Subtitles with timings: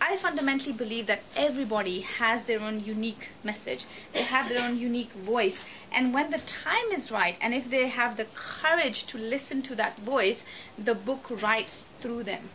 [0.00, 3.84] I fundamentally believe that everybody has their own unique message.
[4.12, 5.64] They have their own unique voice.
[5.92, 9.74] And when the time is right, and if they have the courage to listen to
[9.74, 10.44] that voice,
[10.78, 12.50] the book writes through them.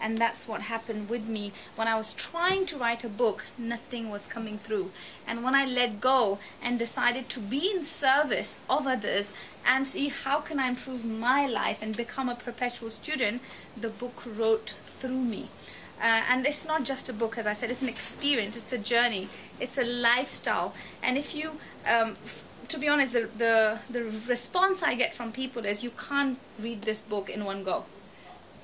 [0.00, 1.52] And that's what happened with me.
[1.76, 4.90] When I was trying to write a book, nothing was coming through.
[5.26, 9.32] And when I let go and decided to be in service of others
[9.66, 13.42] and see how can I improve my life and become a perpetual student,
[13.80, 15.48] the book wrote through me.
[16.02, 18.78] Uh, and it's not just a book, as I said, it's an experience, it's a
[18.78, 19.28] journey,
[19.60, 20.74] it's a lifestyle.
[21.00, 21.52] And if you,
[21.88, 22.16] um,
[22.68, 26.82] to be honest, the, the, the response I get from people is you can't read
[26.82, 27.84] this book in one go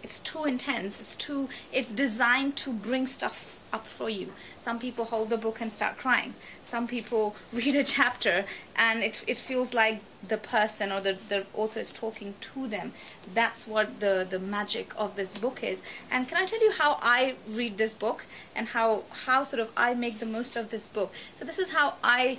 [0.03, 4.33] it's too intense it's too it's designed to bring stuff up for you.
[4.59, 6.35] Some people hold the book and start crying.
[6.63, 8.45] Some people read a chapter
[8.77, 12.93] and it, it feels like the person or the, the author is talking to them.
[13.33, 15.81] That's what the the magic of this book is.
[16.11, 19.71] And can i tell you how i read this book and how how sort of
[19.77, 21.13] i make the most of this book?
[21.35, 22.39] So this is how i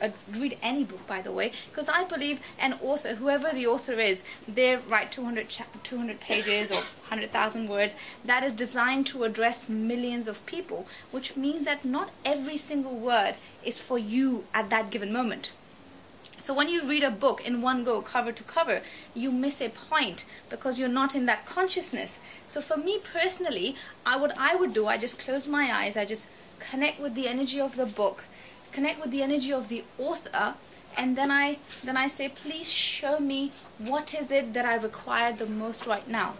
[0.00, 3.98] uh, read any book by the way because I believe an author whoever the author
[4.00, 5.46] is they write 200
[5.82, 11.64] 200 pages or 100,000 words that is designed to address millions of people which means
[11.64, 15.52] that not every single word is for you at that given moment
[16.44, 18.82] so when you read a book in one go, cover to cover,
[19.14, 22.18] you miss a point because you're not in that consciousness.
[22.44, 26.04] So for me personally, I what I would do, I just close my eyes, I
[26.04, 28.24] just connect with the energy of the book,
[28.74, 30.54] connect with the energy of the author
[30.96, 35.32] and then I then I say please show me what is it that I require
[35.32, 36.34] the most right now.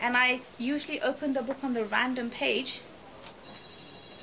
[0.00, 2.80] And I usually open the book on the random page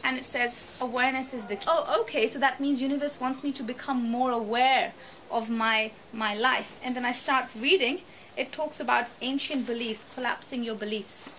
[0.04, 1.68] and it says awareness is the key.
[1.68, 4.94] oh okay so that means universe wants me to become more aware
[5.30, 6.80] of my my life.
[6.84, 8.00] And then I start reading.
[8.38, 11.32] It talks about ancient beliefs collapsing your beliefs.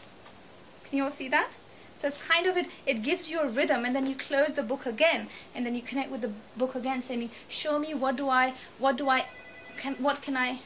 [0.84, 1.50] Can you all see that
[1.96, 4.62] so it's kind of it, it gives you a rhythm and then you close the
[4.62, 8.28] book again and then you connect with the book again saying, show me what do
[8.28, 9.24] I, what do I,
[9.78, 10.60] can, what can I,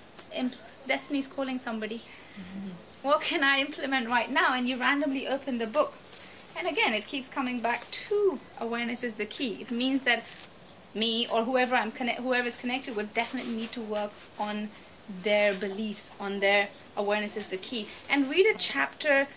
[0.87, 1.99] Destiny's calling somebody.
[1.99, 2.71] Mm-hmm.
[3.03, 4.55] What can I implement right now?
[4.55, 5.95] And you randomly open the book.
[6.59, 9.59] And again, it keeps coming back to awareness is the key.
[9.61, 10.25] It means that
[10.95, 14.69] me or whoever I'm connect, whoever is connected with definitely need to work on
[15.23, 17.89] their beliefs, on their awareness is the key.
[18.09, 19.29] And read a chapter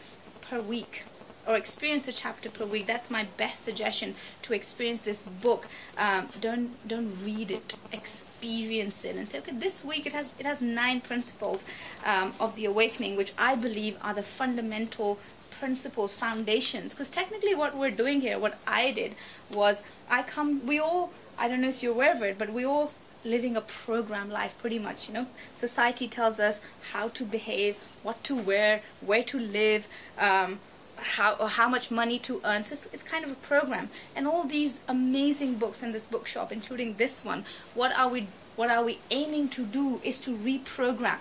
[0.42, 1.04] per week
[1.48, 2.88] or experience a chapter per week.
[2.88, 5.68] That's my best suggestion to experience this book.
[5.98, 10.46] Um, don't don't read it, experience it, and say, okay, this week it has it
[10.46, 11.64] has nine principles
[12.06, 15.20] um, of the awakening, which I believe are the fundamental
[15.60, 16.94] principles, foundations.
[16.94, 19.16] Because technically, what we're doing here, what I did
[19.52, 20.66] was I come.
[20.66, 21.12] We all.
[21.38, 22.94] I don't know if you're aware of it, but we all
[23.26, 25.26] living a program life pretty much you know
[25.56, 26.60] society tells us
[26.92, 29.88] how to behave what to wear where to live
[30.20, 30.60] um,
[30.98, 32.64] how how much money to earn.
[32.64, 33.90] So it's, it's, kind of a program.
[34.16, 38.70] And all these amazing books in this bookshop, including this one, what are we what
[38.70, 41.18] are we aiming to do is to reprogram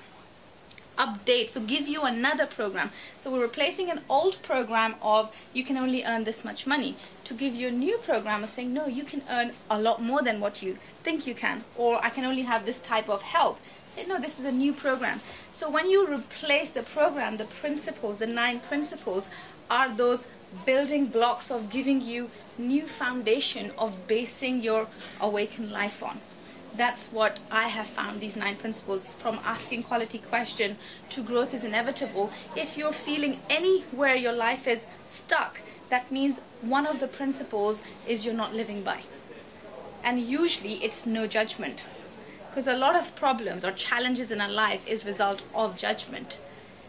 [0.98, 5.76] update so give you another program so we're replacing an old program of you can
[5.76, 6.94] only earn this much money
[7.24, 10.22] to give you a new program of saying no you can earn a lot more
[10.22, 13.58] than what you think you can or I can only have this type of help
[13.88, 18.18] say no this is a new program so when you replace the program the principles
[18.18, 19.30] the nine principles
[19.72, 20.28] are those
[20.66, 24.86] building blocks of giving you new foundation of basing your
[25.18, 26.20] awakened life on.
[26.76, 30.76] That's what I have found these nine principles from asking quality question
[31.10, 32.30] to growth is inevitable.
[32.54, 38.26] If you're feeling anywhere your life is stuck, that means one of the principles is
[38.26, 39.00] you're not living by.
[40.04, 41.82] And usually it's no judgment.
[42.50, 46.38] Because a lot of problems or challenges in our life is result of judgment.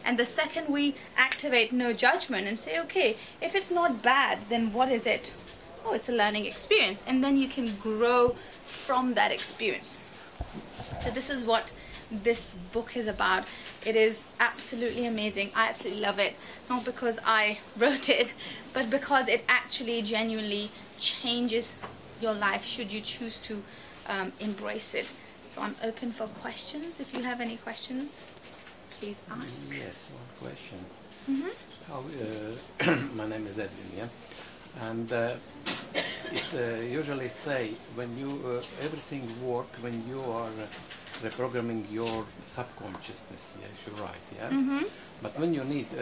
[0.05, 4.73] And the second we activate no judgment and say, okay, if it's not bad, then
[4.73, 5.33] what is it?
[5.85, 7.03] Oh, it's a learning experience.
[7.07, 10.01] And then you can grow from that experience.
[10.99, 11.71] So this is what
[12.11, 13.45] this book is about.
[13.85, 15.51] It is absolutely amazing.
[15.55, 16.35] I absolutely love it.
[16.69, 18.33] Not because I wrote it,
[18.73, 20.69] but because it actually genuinely
[20.99, 21.77] changes
[22.21, 23.63] your life should you choose to
[24.07, 25.09] um, embrace it.
[25.47, 28.27] So I'm open for questions if you have any questions
[29.03, 29.67] please ask?
[29.85, 30.79] Yes, one question.
[31.27, 31.53] Mm -hmm.
[31.87, 34.09] How, uh, my name is Edwin, yeah?
[34.89, 35.19] And uh,
[36.37, 37.63] it's uh, usually say
[37.97, 44.25] when you, uh, everything work when you are uh, reprogramming your subconsciousness, yes, you're right,
[44.39, 44.51] yeah?
[44.51, 44.83] Mm -hmm.
[45.23, 46.01] But when you need uh,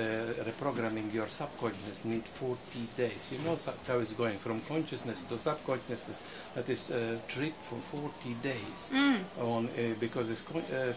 [0.50, 2.58] reprogramming your subconsciousness, need 40
[3.04, 3.22] days.
[3.32, 3.58] You know
[3.88, 6.18] how it's going from consciousness to subconsciousness.
[6.56, 7.04] That is a
[7.34, 9.18] trip for 40 days mm.
[9.54, 9.70] on
[10.00, 10.44] because it's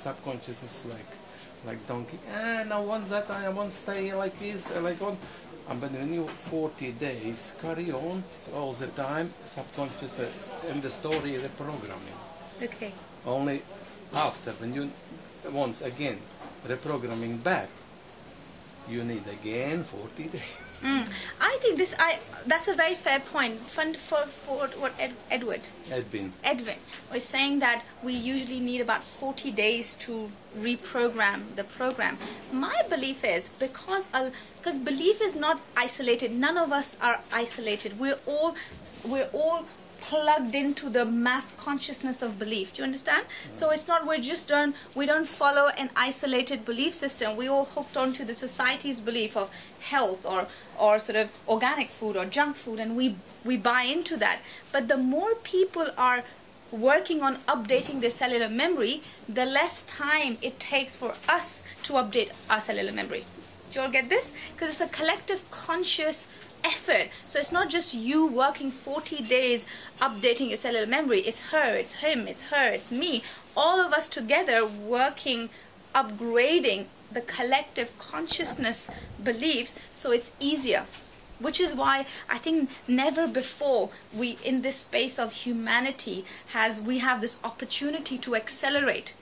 [0.06, 1.10] subconsciousness like
[1.66, 2.18] like donkey.
[2.32, 3.30] And I want that.
[3.30, 4.74] I want stay like this.
[4.76, 5.16] Like on.
[5.68, 8.22] And when you 40 days carry on
[8.54, 10.28] all the time, subconscious uh,
[10.70, 12.18] in the story reprogramming.
[12.62, 12.92] Okay.
[13.24, 13.62] Only
[14.12, 14.90] after, when you
[15.50, 16.18] once again
[16.66, 17.68] reprogramming back,
[18.88, 20.42] you need again 40 days.
[20.84, 21.08] Mm.
[21.40, 21.94] I think this.
[21.98, 23.54] I that's a very fair point.
[23.56, 26.34] Fun for for what Ed, Edward Edwin.
[26.44, 26.76] Edwin
[27.10, 32.18] was saying that we usually need about 40 days to reprogram the program.
[32.52, 34.08] My belief is because
[34.58, 36.32] because belief is not isolated.
[36.32, 37.98] None of us are isolated.
[37.98, 38.54] We're all
[39.04, 39.64] we're all
[40.04, 42.74] plugged into the mass consciousness of belief.
[42.74, 43.24] Do you understand?
[43.52, 47.36] So it's not we're just don't we don't follow an isolated belief system.
[47.36, 50.46] We all hooked onto the society's belief of health or
[50.78, 54.40] or sort of organic food or junk food, and we we buy into that.
[54.72, 56.22] But the more people are
[56.70, 62.32] working on updating their cellular memory, the less time it takes for us to update
[62.50, 63.24] our cellular memory.
[63.70, 64.32] Do you all get this?
[64.52, 66.28] Because it's a collective conscious
[66.64, 67.08] effort.
[67.26, 69.66] So it's not just you working 40 days
[70.00, 71.20] updating your cellular memory.
[71.20, 73.22] It's her, it's him, it's her, it's me.
[73.56, 75.50] All of us together working,
[75.94, 78.90] upgrading the collective consciousness
[79.22, 80.84] beliefs so it's easier
[81.38, 86.98] which is why i think never before we in this space of humanity has we
[86.98, 89.14] have this opportunity to accelerate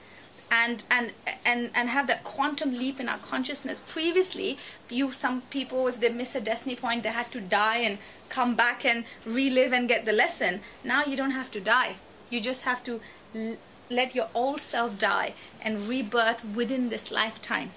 [0.53, 1.11] and and
[1.43, 3.79] and and have that quantum leap in our consciousness.
[3.79, 4.57] Previously
[4.89, 7.97] you some people if they miss a destiny point they had to die and
[8.29, 10.61] come back and relive and get the lesson.
[10.83, 11.95] Now you don't have to die.
[12.29, 13.01] You just have to
[13.35, 13.57] l-
[13.89, 17.71] let your old self die and rebirth within this lifetime.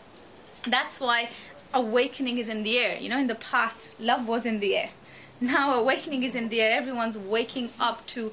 [0.76, 1.30] That's why
[1.72, 2.98] awakening is in the air.
[3.00, 4.90] You know in the past love was in the air.
[5.40, 6.72] Now awakening is in the air.
[6.82, 8.32] Everyone's waking up to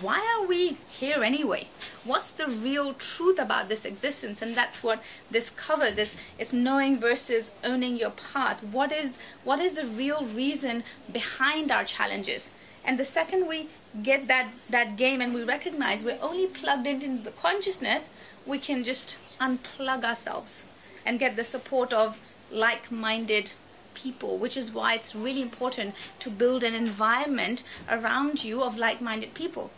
[0.00, 1.68] why are we here anyway?
[2.04, 4.40] What's the real truth about this existence?
[4.40, 8.62] And that's what this covers is, is knowing versus owning your path.
[8.64, 9.14] What is
[9.44, 12.50] what is the real reason behind our challenges?
[12.84, 13.68] And the second we
[14.02, 18.10] get that, that game and we recognize we're only plugged into the consciousness,
[18.46, 20.64] we can just unplug ourselves
[21.04, 22.18] and get the support of
[22.50, 23.52] like-minded
[23.94, 29.34] people, which is why it's really important to build an environment around you of like-minded
[29.34, 29.70] people.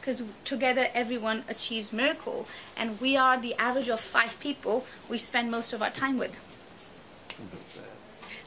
[0.00, 5.50] Because together everyone achieves miracle and we are the average of five people we spend
[5.50, 6.36] most of our time with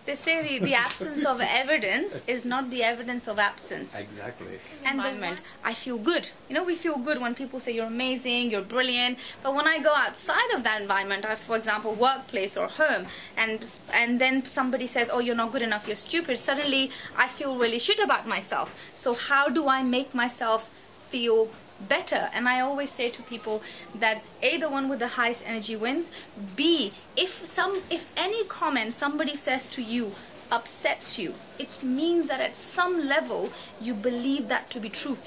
[0.05, 3.97] they say the, the absence of evidence is not the evidence of absence.
[3.97, 4.59] Exactly.
[4.83, 5.41] and environment.
[5.63, 6.29] i feel good.
[6.47, 9.17] You know we feel good when people say you're amazing you're brilliant.
[9.43, 13.05] But when i go outside of that environment I, for example workplace or home
[13.37, 17.55] and and then somebody says oh you're not good enough you're stupid suddenly i feel
[17.57, 18.75] really shit about myself.
[18.93, 20.69] So how do i make myself
[21.09, 21.49] feel
[21.79, 22.29] better.
[22.33, 23.61] And i always say to people
[23.93, 26.11] that a the one with the highest energy wins.
[26.55, 30.13] B if some if any comment somebody says to you
[30.51, 33.49] upsets you it means that at some level
[33.81, 35.17] you believe that to be true.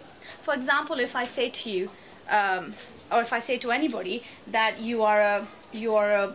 [0.42, 1.90] For example if i say to you
[2.30, 2.74] um,
[3.12, 6.34] or if i say to anybody that you are a you are a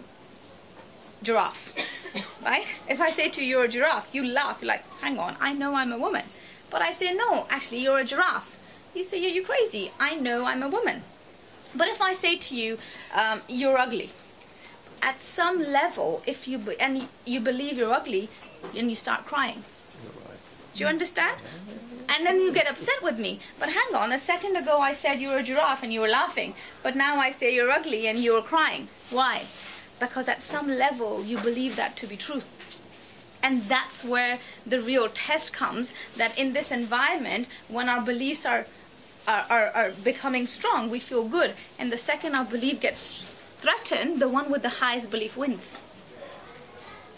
[1.24, 1.74] giraffe
[2.45, 2.68] right?
[2.89, 4.59] If i say to you you're a giraffe you laugh.
[4.62, 6.24] You're like hang on i know i'm a woman.
[6.69, 8.59] But i say no actually you're a giraffe
[8.94, 9.92] you say, you're crazy.
[10.00, 11.04] I know I'm a woman.
[11.75, 12.78] But if I say to you,
[13.13, 14.12] um, you're ugly,
[15.01, 18.30] at some level, if you be- and you believe you're ugly,
[18.78, 19.63] and you start crying.
[20.74, 21.38] Do you understand?
[22.10, 23.40] And then you get upset with me.
[23.59, 26.07] But hang on, a second ago I said you were a giraffe and you were
[26.07, 26.56] laughing.
[26.81, 28.88] But now I say you're ugly and you're crying.
[29.09, 29.44] Why?
[30.00, 32.42] Because at some level you believe that to be true.
[33.42, 38.66] And that's where the real test comes that in this environment, when our beliefs are
[39.27, 41.53] are, are, are becoming strong, we feel good.
[41.80, 43.23] And the second our belief gets
[43.57, 45.80] threatened, the one with the highest belief wins.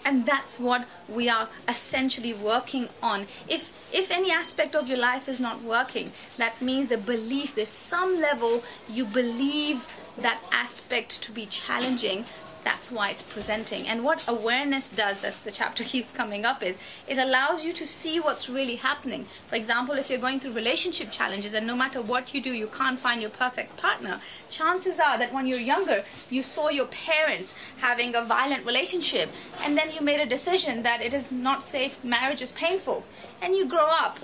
[0.05, 3.25] And that's what we are essentially working on.
[3.47, 7.69] If if any aspect of your life is not working, that means the belief, there's
[7.69, 12.25] some level you believe that aspect to be challenging,
[12.65, 13.87] that's why it's presenting.
[13.87, 17.87] And what awareness does, as the chapter keeps coming up, is it allows you to
[17.87, 19.25] see what's really happening.
[19.47, 22.67] For example, if you're going through relationship challenges and no matter what you do, you
[22.67, 24.19] can't find your perfect partner,
[24.49, 29.29] chances are that when you're younger, you saw your parents having a violent relationship,
[29.63, 33.05] and then you made a decision that it is not safe, marriage is painful,
[33.41, 34.19] and you grow up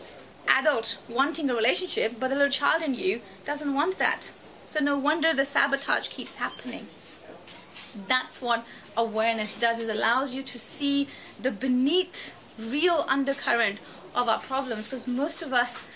[0.48, 4.32] adult wanting a relationship, but the little child in you doesn't want that.
[4.66, 6.88] So no wonder the sabotage keeps happening
[8.08, 8.66] that's what
[8.98, 11.08] awareness does it allows you to see
[11.42, 13.80] the beneath real undercurrent
[14.14, 15.88] of our problems because most of us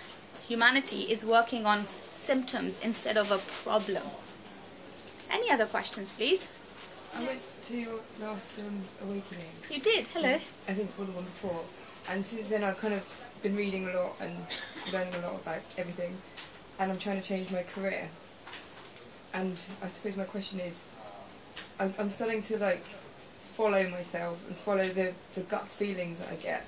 [0.48, 4.04] humanity is working on symptoms instead of a problem
[5.30, 6.50] any other questions please
[7.18, 9.52] I went to your last um, awakening.
[9.70, 11.64] you did hello I think one the one before.
[12.10, 14.36] and since then I've kind of been reading a lot and
[14.94, 16.16] learning a lot about everything,
[16.80, 18.10] and I'm trying to change my career.
[19.36, 20.86] And I suppose my question is,
[21.80, 22.84] I'm, I'm starting to like
[23.40, 26.66] follow myself and follow the, the gut feelings that I get,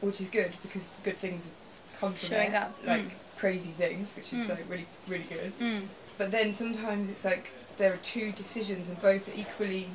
[0.00, 1.52] which is good because the good things
[2.00, 3.10] come from Showing there, up, like mm.
[3.38, 4.48] crazy things, which is Mm.
[4.50, 5.52] like really really good.
[5.58, 5.82] Mm.
[6.18, 9.88] But then sometimes it's like there are two decisions and both are equally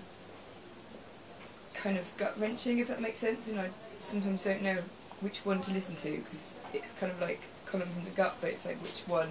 [1.74, 3.48] kind of gut wrenching, if that makes sense.
[3.48, 3.70] And I
[4.04, 4.78] sometimes don't know
[5.20, 8.50] which one to listen to because it's kind of like coming from the gut, but
[8.52, 9.30] it's like which one.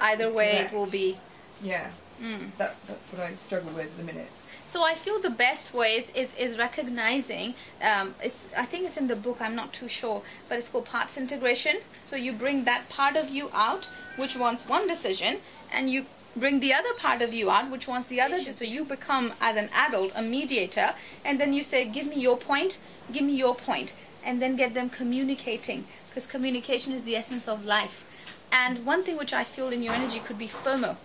[0.00, 1.18] Either way, it will be.
[1.62, 2.56] Yeah, Mm.
[2.58, 4.28] that that's what I struggle with at the minute.
[4.72, 7.52] So I feel the best ways is is recognizing.
[7.88, 9.42] Um, it's I think it's in the book.
[9.42, 11.80] I'm not too sure, but it's called parts integration.
[12.02, 15.40] So you bring that part of you out, which wants one decision,
[15.74, 18.38] and you bring the other part of you out, which wants the other.
[18.38, 22.38] So you become as an adult a mediator, and then you say, "Give me your
[22.38, 22.78] point.
[23.12, 23.92] Give me your point,"
[24.24, 28.06] and then get them communicating, because communication is the essence of life.
[28.50, 30.96] And one thing which I feel in your energy could be FOMO,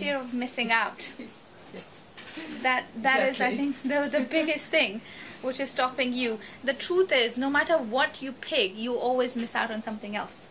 [0.00, 1.12] fear of missing out
[1.74, 2.04] Yes.
[2.62, 5.00] That that is, I think the the biggest thing
[5.42, 6.38] which is stopping you.
[6.62, 10.46] The truth is no matter what you pick you always miss out on something else.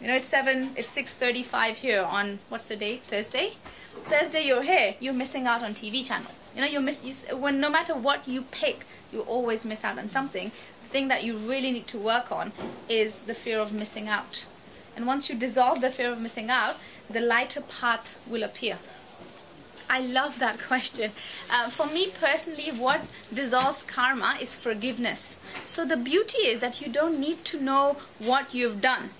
[0.00, 3.02] You know it's 7 it's 6:35 here on what's the date?
[3.02, 3.54] Thursday?
[4.04, 6.30] Thursday you're here you're missing out on TV channel.
[6.54, 9.98] You know you're miss you, when no matter what you pick you always miss out
[9.98, 10.52] on something.
[10.82, 12.52] The thing that you really need to work on
[12.88, 14.46] is the fear of missing out.
[14.94, 16.76] And once you dissolve the fear of missing out
[17.08, 18.78] the lighter path will appear
[19.92, 21.12] I love that question.
[21.50, 25.36] Uh, for me personally, what dissolves karma is forgiveness.
[25.66, 29.10] So the beauty is that you don't need to know what you've done.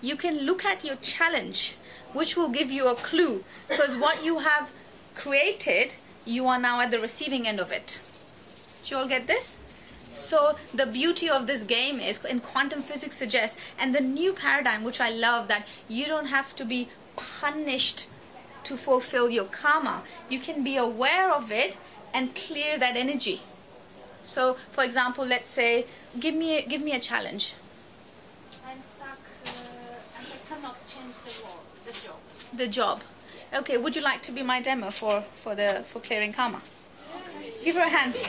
[0.00, 1.74] You can look at your challenge,
[2.12, 3.42] which will give you a clue.
[3.68, 4.70] Because what you have
[5.16, 8.00] created, you are now at the receiving end of it.
[8.84, 9.56] Do you all get this?
[10.14, 14.84] So the beauty of this game is, and quantum physics suggests, and the new paradigm,
[14.84, 18.06] which I love, that you don't have to be punished
[18.70, 20.02] to fulfill your karma.
[20.28, 21.76] You can be aware of it
[22.14, 23.42] and clear that energy.
[24.22, 25.86] So, for example, let's say,
[26.20, 27.54] give me a, give me a challenge.
[28.64, 29.48] I'm stuck uh,
[30.18, 32.20] and I cannot change the law, the job.
[32.56, 33.02] The job.
[33.52, 36.60] Okay, would you like to be my demo for for the for clearing karma?
[37.64, 38.14] Give her a hand.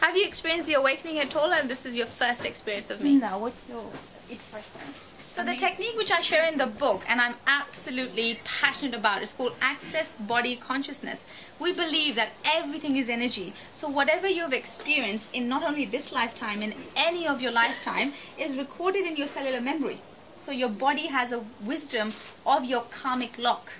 [0.00, 3.18] Have you experienced the awakening at all, and this is your first experience of me?
[3.18, 3.84] No, what's your,
[4.30, 4.94] it's first time.
[5.28, 9.32] So the technique which I share in the book and I'm absolutely passionate about is
[9.32, 11.26] called access body consciousness.
[11.60, 13.52] We believe that everything is energy.
[13.72, 18.58] So whatever you've experienced in not only this lifetime, in any of your lifetime, is
[18.58, 19.98] recorded in your cellular memory.
[20.38, 22.12] So your body has a wisdom
[22.44, 23.70] of your karmic lock.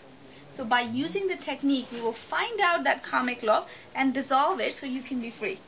[0.49, 4.75] So by using the technique, we will find out that karmic lock and dissolve it
[4.75, 5.59] so you can be free.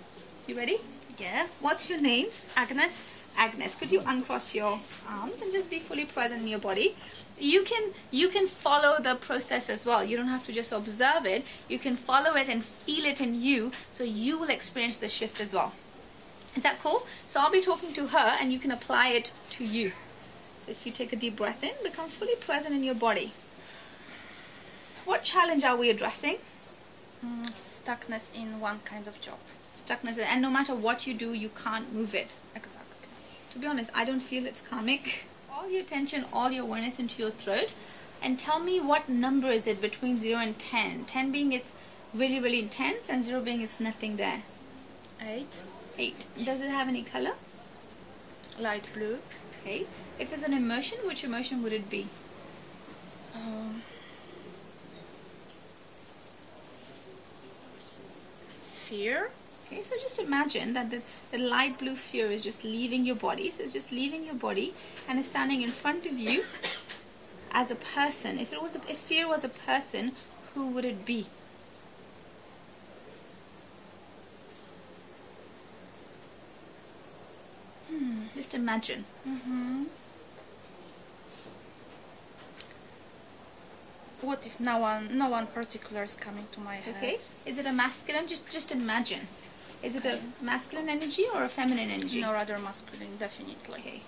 [0.47, 0.79] You ready?
[1.19, 1.49] Yeah.
[1.59, 2.29] What's your name?
[2.57, 3.15] Agnes.
[3.37, 6.95] Agnes, could you uncross your arms and just be fully present in your body?
[7.39, 10.05] You can you can follow the process as well.
[10.05, 11.45] You don't have to just observe it.
[11.69, 15.41] You can follow it and feel it in you, so you will experience the shift
[15.41, 15.73] as well.
[16.55, 17.07] Is that cool?
[17.29, 19.93] So I'll be talking to her, and you can apply it to you.
[20.61, 23.33] So if you take a deep breath in, become fully present in your body.
[25.05, 26.37] What challenge are we addressing?
[27.25, 29.39] Mm, stuckness in one kind of job.
[29.77, 32.29] Stuckness, and no matter what you do, you can't move it.
[32.55, 32.80] Exactly.
[33.53, 35.25] To be honest, I don't feel it's karmic.
[35.53, 37.73] All your attention, all your awareness into your throat,
[38.23, 41.05] and tell me what number is it between 0 and 10?
[41.07, 41.75] 10 being it's
[42.15, 44.43] really, really intense, and 0 being it's nothing there.
[45.21, 45.63] Eight.
[45.99, 46.27] 8.
[46.45, 47.33] Does it have any color?
[48.59, 49.19] Light blue.
[49.63, 49.87] Okay.
[50.19, 52.07] If it's an emotion, which emotion would it be?
[53.37, 53.83] Um,
[58.91, 59.31] fear.
[59.71, 61.01] Okay, so just imagine that the,
[61.31, 63.51] the light blue fear is just leaving your body.
[63.51, 64.75] So it's just leaving your body
[65.09, 66.43] and is standing in front of you
[67.53, 68.41] as a person.
[68.41, 70.13] If it was a, if fear was a person,
[70.55, 71.27] who would it be?
[77.89, 79.05] Hmm, just imagine.
[79.29, 79.85] Mm-hmm.
[84.23, 86.97] What if no one, no one particular is coming to my head?
[86.97, 87.19] Okay.
[87.47, 88.27] Is it a masculine?
[88.27, 89.29] Just just imagine.
[89.83, 92.21] Is it a masculine energy or a feminine energy?
[92.21, 93.81] No, rather masculine, definitely.
[93.81, 94.01] Okay.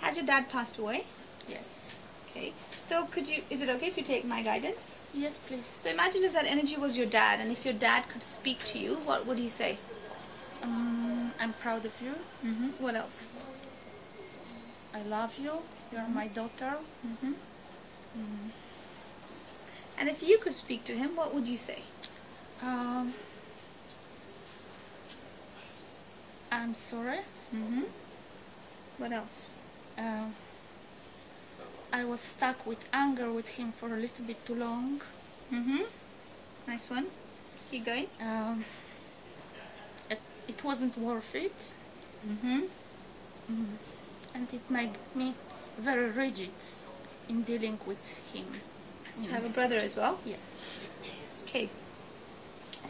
[0.00, 1.04] Has your dad passed away?
[1.48, 1.94] Yes.
[2.30, 2.52] Okay.
[2.78, 3.42] So could you?
[3.50, 4.98] Is it okay if you take my guidance?
[5.12, 5.66] Yes, please.
[5.66, 8.78] So imagine if that energy was your dad, and if your dad could speak to
[8.78, 9.78] you, what would he say?
[10.62, 12.14] Um, I'm proud of you.
[12.46, 12.82] Mm-hmm.
[12.82, 13.26] What else?
[14.94, 15.58] I love you.
[15.90, 16.74] You're my daughter.
[17.06, 17.32] Mm-hmm.
[19.98, 21.80] And if you could speak to him, what would you say?
[22.62, 23.14] Um,
[26.52, 27.20] I'm sorry.
[27.54, 27.82] Mm-hmm.
[28.98, 29.46] What else?
[29.98, 30.26] Uh,
[31.92, 35.00] I was stuck with anger with him for a little bit too long.
[35.52, 35.82] Mm-hmm.
[36.68, 37.06] Nice one.
[37.70, 38.06] Keep going.
[38.20, 38.64] Um,
[40.10, 41.54] it, it wasn't worth it,
[42.28, 42.60] Mm-hmm.
[43.52, 43.66] mm.
[44.34, 45.34] and it made me
[45.76, 46.52] very rigid
[47.28, 48.46] in dealing with him.
[49.20, 50.20] You have a brother as well?
[50.24, 50.84] Yes.
[51.42, 51.68] Okay.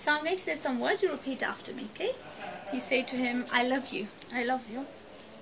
[0.02, 1.04] So I'm going to say some words.
[1.04, 2.10] You repeat after me, okay?
[2.74, 4.08] You say to him, I love you.
[4.34, 4.84] I love you.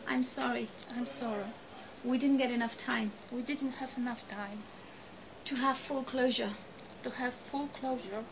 [0.07, 0.69] I'm sorry.
[0.95, 1.45] I'm sorry.
[2.05, 4.59] We didn't get enough time We didn't have enough time
[5.47, 6.51] to have full closure.
[7.05, 8.25] to have full closure.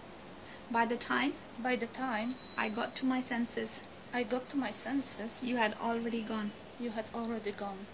[0.70, 1.32] By the time
[1.62, 3.80] By the time I got to my senses,
[4.12, 6.50] I got to my senses, you had already gone.
[6.78, 7.86] you had already gone.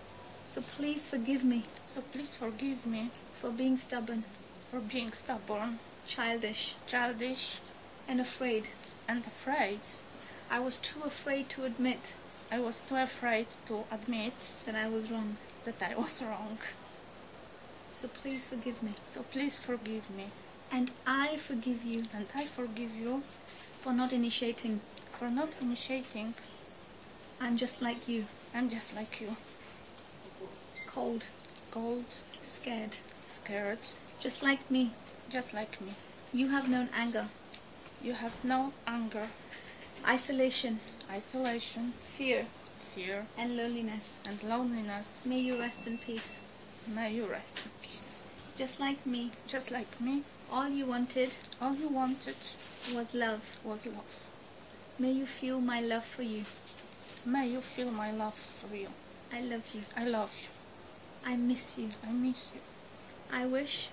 [0.45, 3.11] So please forgive me So please forgive me
[3.41, 4.25] for being stubborn,
[4.73, 7.59] for being stubborn, childish, childish,
[8.09, 8.65] and afraid.
[9.09, 9.81] and afraid.
[10.51, 12.15] I was too afraid to admit
[12.53, 14.35] I was too afraid to admit
[14.67, 15.37] that I was wrong.
[15.65, 16.59] that I was wrong.
[17.91, 18.93] So please forgive me.
[19.09, 20.27] So please forgive me.
[20.71, 23.23] And I forgive you And I forgive you
[23.81, 24.81] for not initiating.
[25.13, 26.35] for not initiating.
[27.41, 29.37] I'm just like you, I'm just like you.
[30.87, 31.27] cold,
[31.71, 32.05] Cold,
[32.47, 33.79] scared, scared,
[34.21, 34.91] just like me.
[35.31, 35.93] just like me.
[36.33, 37.27] You have known anger,
[38.05, 39.29] You have no anger,
[40.07, 40.79] isolation,
[41.11, 42.45] isolation, fear,
[42.95, 44.21] fear, and loneliness.
[44.29, 45.25] and loneliness.
[45.25, 46.41] May you rest in peace.
[46.87, 48.21] May you rest in peace.
[48.59, 51.31] Just like me, Just like me, all you wanted
[51.61, 52.37] all you wanted
[52.95, 53.41] was love.
[53.65, 54.21] was love.
[54.99, 56.45] May you feel my love for you.
[57.27, 58.89] May you feel my love for you.
[59.33, 59.83] I love you.
[59.97, 60.49] I love you.
[61.33, 61.89] I miss you.
[62.07, 62.61] I miss you.
[63.33, 63.89] I wish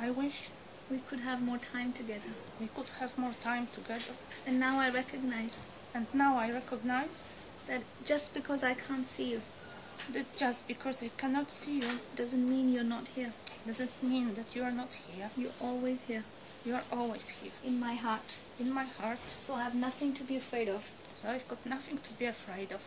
[0.00, 0.48] I wish
[0.90, 2.32] we could have more time together.
[2.60, 4.12] we could have more time together.
[4.46, 5.60] And now I recognize
[5.94, 7.32] And now I recognize
[7.68, 9.40] that just because I can't see you
[10.12, 13.32] that just because I cannot see you doesn't mean you're not here.
[13.66, 15.30] doesn't mean that you are not here.
[15.36, 16.24] You're always here
[16.66, 18.38] You are always here in my heart.
[18.60, 19.18] in my heart.
[19.40, 20.82] So I have nothing to be afraid of.
[21.14, 22.82] So I've got nothing to be afraid of.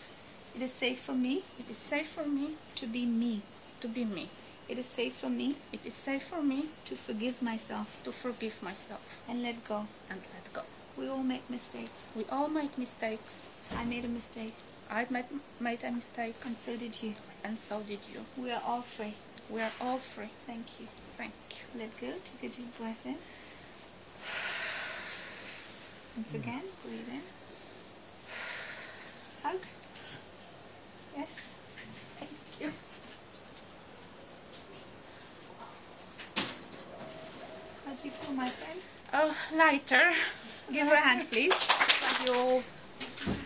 [0.55, 3.41] It is safe for me It is safe for me to be me.
[3.81, 4.29] to be me.
[4.69, 8.61] It is safe for me It is safe for me to forgive myself to forgive
[8.63, 9.87] myself and let go.
[10.09, 10.61] and let go.
[10.97, 12.05] We all make mistakes.
[12.15, 13.47] We all make mistakes.
[13.75, 14.53] I made a mistake,
[14.89, 15.25] I made,
[15.59, 17.13] made a mistake, and so did you.
[17.43, 18.21] and so did you.
[18.37, 19.13] We are all free.
[19.49, 20.29] We are all free.
[20.45, 20.87] Thank you.
[21.17, 21.79] Thank you.
[21.79, 22.07] Let go.
[22.41, 23.15] Take a deep breath in.
[26.17, 27.21] Once again, breathe in.
[29.43, 29.61] Hug.
[31.17, 31.33] Yes.
[32.19, 32.71] Thank you.
[37.99, 38.79] How do you feel, my friend?
[39.13, 40.13] Oh, lighter.
[40.71, 41.51] Give her a hand, please.
[42.01, 42.63] Like you're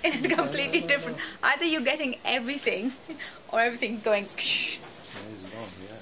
[0.04, 1.18] in a completely different.
[1.42, 2.94] Either you're getting everything,
[3.52, 4.26] or everything's going.
[4.38, 4.78] He's
[5.52, 5.98] gone, yeah.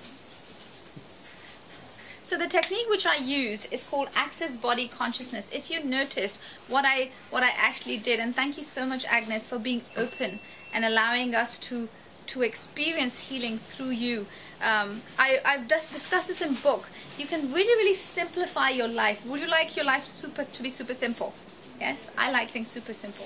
[2.24, 5.50] So the technique which I used is called Access Body Consciousness.
[5.54, 9.48] If you noticed what I what I actually did, and thank you so much, Agnes,
[9.48, 10.42] for being open
[10.74, 11.88] and allowing us to
[12.28, 14.26] to experience healing through you.
[14.64, 16.90] Um, I, I've just discussed this in book.
[17.18, 19.26] You can really, really simplify your life.
[19.26, 21.34] Would you like your life to super to be super simple?
[21.80, 23.26] Yes, I like things super simple.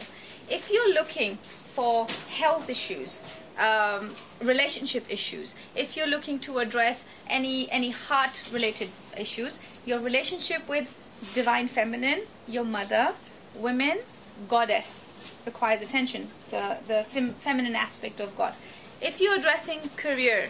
[0.49, 3.21] If you're looking for health issues,
[3.59, 10.67] um, relationship issues, if you're looking to address any any heart related issues, your relationship
[10.69, 10.93] with
[11.33, 13.13] divine feminine, your mother,
[13.55, 13.99] women,
[14.47, 15.09] goddess
[15.45, 16.27] requires attention.
[16.51, 18.53] The the fem- feminine aspect of God.
[19.01, 20.49] If you're addressing career,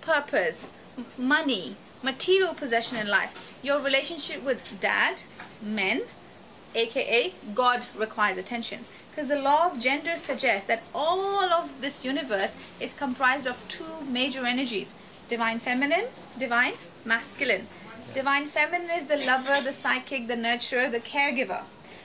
[0.00, 0.68] purpose,
[1.18, 5.22] money, material possession in life, your relationship with dad,
[5.60, 6.02] men,
[6.74, 8.84] aka God requires attention.
[9.10, 14.00] Because the law of gender suggests that all of this universe is comprised of two
[14.08, 14.94] major energies
[15.28, 16.06] divine feminine,
[16.38, 16.74] divine
[17.04, 17.66] masculine.
[18.14, 21.62] Divine feminine is the lover, the psychic, the nurturer, the caregiver.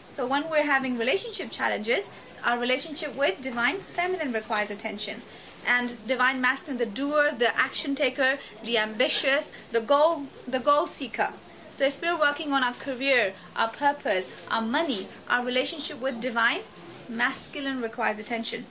[0.10, 2.10] So when we're having relationship challenges,
[2.44, 5.22] our relationship with divine feminine requires attention.
[5.68, 11.34] And divine masculine, the doer, the action taker, the ambitious, the goal, the goal seeker.
[11.72, 16.62] So if we're working on our career, our purpose, our money, our relationship with divine,
[17.10, 18.66] masculine requires attention.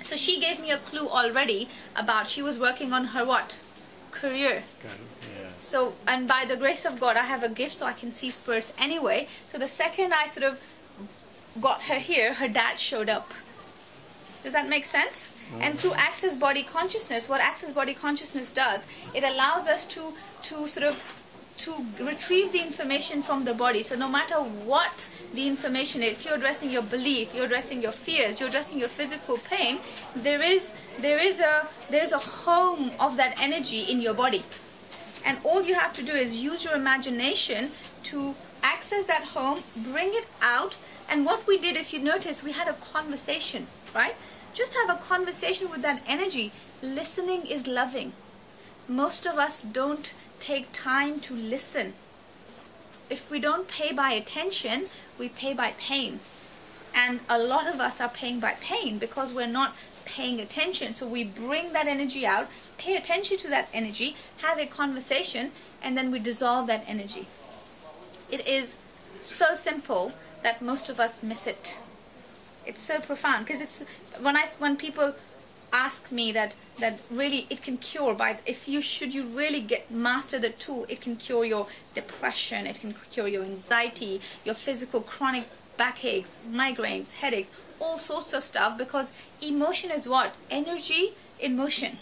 [0.00, 3.60] So she gave me a clue already about she was working on her what?
[4.10, 4.62] Career.
[4.80, 5.50] Kind of, yeah.
[5.60, 8.30] So, and by the grace of God, I have a gift so I can see
[8.30, 9.28] spirits anyway.
[9.46, 10.60] So the second I sort of
[11.60, 13.32] got her here, her dad showed up.
[14.42, 15.28] Does that make sense?
[15.60, 20.66] And through access body consciousness, what access body consciousness does, it allows us to to
[20.66, 20.96] sort of
[21.58, 23.82] to retrieve the information from the body.
[23.82, 28.40] So no matter what the information, if you're addressing your belief, you're addressing your fears,
[28.40, 29.78] you're addressing your physical pain,
[30.16, 34.42] there is there is a there's a home of that energy in your body.
[35.24, 37.70] And all you have to do is use your imagination
[38.04, 40.76] to access that home, bring it out,
[41.08, 44.14] and what we did, if you notice, we had a conversation, right?
[44.54, 46.52] Just have a conversation with that energy.
[46.82, 48.12] Listening is loving.
[48.86, 51.94] Most of us don't take time to listen.
[53.08, 54.86] If we don't pay by attention,
[55.18, 56.20] we pay by pain.
[56.94, 60.92] And a lot of us are paying by pain because we're not paying attention.
[60.92, 65.96] So we bring that energy out, pay attention to that energy, have a conversation, and
[65.96, 67.26] then we dissolve that energy.
[68.30, 68.76] It is
[69.20, 70.12] so simple
[70.42, 71.78] that most of us miss it.
[72.66, 73.84] It's so profound because it's
[74.22, 75.14] when I when people
[75.72, 79.90] ask me that that really it can cure by if you should you really get
[79.90, 85.00] master the tool it can cure your depression it can cure your anxiety your physical
[85.00, 85.46] chronic
[85.78, 87.50] backaches migraines headaches
[87.82, 90.34] all sorts of stuff because emotion is what?
[90.50, 91.98] Energy in motion.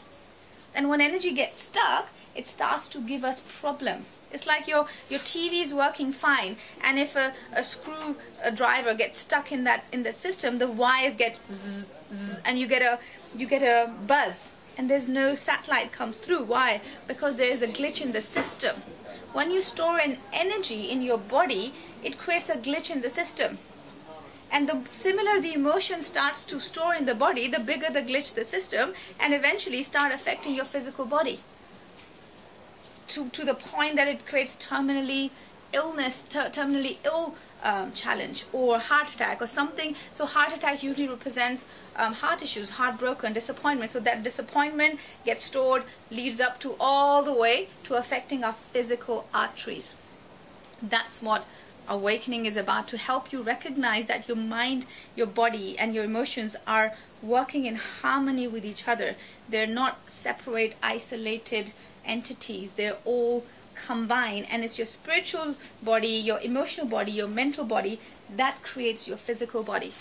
[0.74, 5.20] And when energy gets stuck it starts to give us problem it's like your your
[5.20, 9.84] TV is working fine, and if a, a screw a driver gets stuck in that
[9.92, 12.98] in the system, the wires get zzz, zzz, and you get a
[13.36, 16.44] you get a buzz, and there's no satellite comes through.
[16.44, 16.80] Why?
[17.08, 18.76] Because there is a glitch in the system.
[19.32, 23.58] When you store an energy in your body, it creates a glitch in the system.
[24.52, 28.34] And the similar the emotion starts to store in the body, the bigger the glitch
[28.34, 31.38] the system, and eventually start affecting your physical body
[33.10, 35.30] to, to the point that it creates terminally
[35.72, 39.94] illness, ter- terminally ill um, challenge or heart attack or something.
[40.12, 43.90] So heart attack usually represents um, heart issues, heartbroken, disappointment.
[43.90, 49.26] So that disappointment gets stored, leads up to all the way to affecting our physical
[49.34, 49.94] arteries.
[50.82, 51.44] That's what
[51.88, 56.56] awakening is about to help you recognize that your mind, your body, and your emotions
[56.66, 59.16] are working in harmony with each other.
[59.48, 61.72] They're not separate, isolated
[62.10, 62.72] entities.
[62.72, 63.44] They're all
[63.74, 67.98] combined, and it's your spiritual body, your emotional body, your mental body
[68.36, 69.92] that creates your physical body.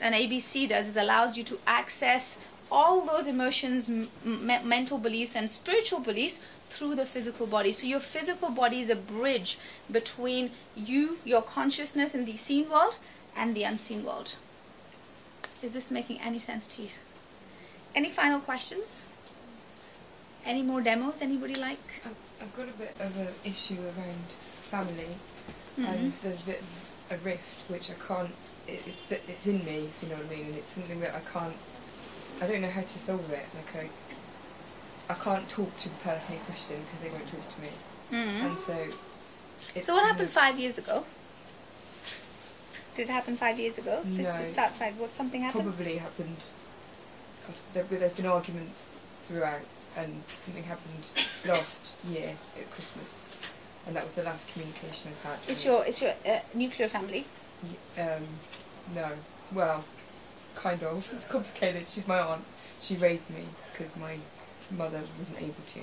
[0.00, 2.38] And ABC does is allows you to access
[2.70, 3.88] all those emotions,
[4.24, 6.38] mental beliefs, and spiritual beliefs
[6.68, 7.72] through the physical body.
[7.72, 9.58] So your physical body is a bridge
[9.90, 12.98] between you, your consciousness in the seen world,
[13.36, 14.34] and the unseen world.
[15.62, 16.90] Is this making any sense to you?
[17.94, 19.05] Any final questions?
[20.46, 21.80] Any more demos anybody like?
[22.40, 24.28] I've, got a bit of an issue around
[24.60, 25.16] family,
[25.78, 25.88] Mhm.
[25.88, 28.34] and there's a bit of a rift which I can't.
[28.68, 31.14] It's th- it's in me, if you know what I mean, and it's something that
[31.14, 31.56] I can't.
[32.40, 33.46] I don't know how to solve it.
[33.56, 37.60] Like I, I can't talk to the person in question because they won't talk to
[37.60, 37.70] me,
[38.12, 38.46] Mhm.
[38.46, 38.76] and so.
[39.74, 41.04] It's So what happened five years ago?
[42.94, 44.02] Did it happen five years ago?
[44.04, 44.34] Did No.
[44.36, 44.96] it start five?
[44.98, 45.64] What something happened?
[45.64, 46.42] probably happened.
[47.46, 49.60] God, there, there's been arguments throughout,
[49.96, 51.10] and something happened
[51.46, 53.36] last year at Christmas,
[53.86, 55.38] and that was the last communication I've had.
[55.50, 57.24] It's your it's your uh, nuclear family.
[57.98, 58.26] Um,
[58.94, 59.84] no, it's, well,
[60.54, 61.10] kind of.
[61.12, 61.88] It's complicated.
[61.88, 62.44] She's my aunt.
[62.80, 64.18] She raised me because my
[64.70, 65.80] mother wasn't able to,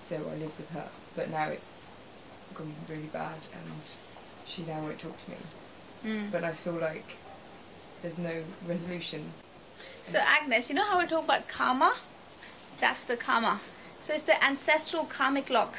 [0.00, 0.88] so I lived with her.
[1.16, 2.02] But now it's
[2.54, 3.72] gone really bad, and
[4.46, 5.36] she now won't talk to me.
[6.04, 6.30] Mm.
[6.30, 7.16] But I feel like
[8.02, 9.32] there's no resolution.
[10.04, 11.94] So Agnes, you know how we talk about karma?
[12.80, 13.60] That's the karma.
[14.00, 15.78] So it's the ancestral karmic lock,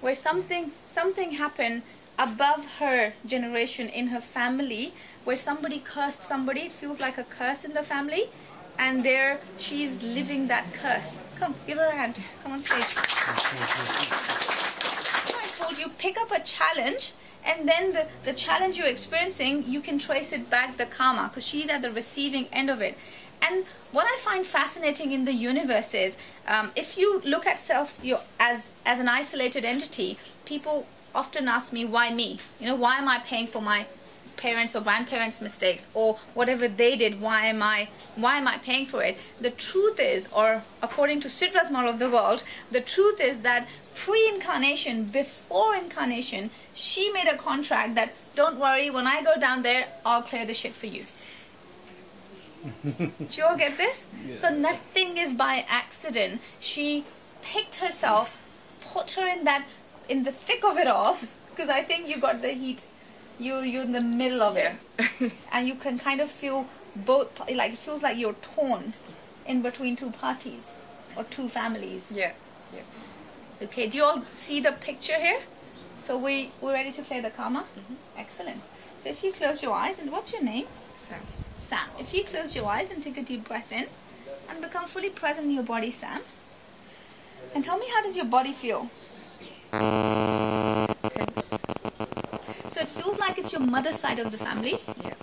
[0.00, 1.82] where something something happened
[2.18, 4.92] above her generation in her family,
[5.24, 6.62] where somebody cursed somebody.
[6.62, 8.30] It feels like a curse in the family,
[8.78, 11.20] and there she's living that curse.
[11.38, 12.20] Come, give her a hand.
[12.42, 12.96] Come on stage.
[15.36, 17.12] I told you, pick up a challenge,
[17.44, 21.46] and then the, the challenge you're experiencing, you can trace it back the karma, because
[21.46, 22.96] she's at the receiving end of it.
[23.42, 28.00] And what I find fascinating in the universe is, um, if you look at self
[28.38, 32.38] as as an isolated entity, people often ask me, why me?
[32.60, 33.86] You know, why am I paying for my
[34.36, 37.20] parents or grandparents' mistakes or whatever they did?
[37.20, 39.18] Why am I why am I paying for it?
[39.40, 43.68] The truth is, or according to Sidra's model of the world, the truth is that
[43.94, 49.88] pre-incarnation, before incarnation, she made a contract that don't worry, when I go down there,
[50.06, 51.04] I'll clear the shit for you.
[52.84, 54.06] Do you all get this?
[54.36, 56.40] So nothing is by accident.
[56.60, 57.04] She
[57.42, 58.42] picked herself,
[58.80, 59.66] put her in that,
[60.08, 61.18] in the thick of it all,
[61.50, 62.86] because I think you got the heat.
[63.38, 64.72] You you're in the middle of it,
[65.52, 67.40] and you can kind of feel both.
[67.40, 68.92] Like it feels like you're torn
[69.46, 70.74] in between two parties
[71.16, 72.12] or two families.
[72.14, 72.32] Yeah.
[73.62, 75.40] Okay, do you all see the picture here?
[75.98, 77.60] So we we're ready to play the karma.
[77.60, 77.94] Mm-hmm.
[78.16, 78.62] Excellent.
[79.00, 80.66] So if you close your eyes, and what's your name?
[80.96, 81.20] Sam.
[81.70, 81.88] Sam.
[82.00, 83.86] If you close your eyes and take a deep breath in,
[84.48, 86.20] and become fully present in your body, Sam.
[87.54, 88.90] And tell me how does your body feel?
[89.70, 91.48] Tense.
[92.74, 95.14] So it feels like it's your mother's side of the family, Yeah.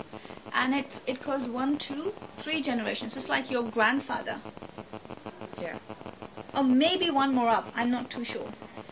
[0.54, 3.14] and it it goes one, two, three generations.
[3.14, 4.38] Just like your grandfather,
[5.62, 5.78] Yeah.
[6.56, 7.74] or maybe one more up.
[7.76, 8.50] I'm not too sure.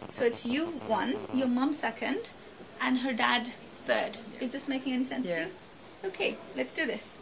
[0.10, 0.66] So it's you
[1.00, 2.32] one, your mum second,
[2.82, 3.54] and her dad
[3.88, 4.18] third.
[4.42, 5.46] Is this making any sense to Yeah.
[5.46, 5.52] you?
[6.10, 7.18] Okay, let's do this.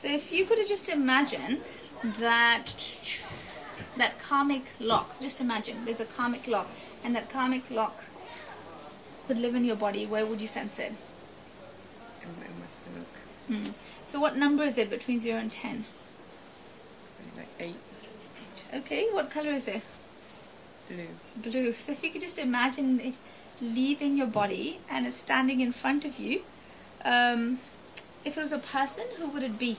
[0.00, 1.60] So if you could just imagine
[2.18, 2.72] that
[3.98, 5.20] that karmic lock.
[5.20, 6.68] Just imagine there's a karmic lock,
[7.04, 8.04] and that karmic lock
[9.26, 10.06] could live in your body.
[10.06, 10.92] Where would you sense it?
[12.22, 13.12] In, in my stomach.
[13.48, 13.72] Hmm.
[14.06, 15.84] So what number is it between zero and ten?
[17.36, 17.74] Like eight.
[18.72, 19.82] Okay, what color is it?
[20.88, 21.08] Blue.
[21.36, 21.72] Blue.
[21.74, 23.14] So if you could just imagine it
[23.60, 26.40] leaving your body and it's standing in front of you,
[27.04, 27.58] um,
[28.24, 29.76] if it was a person, who would it be?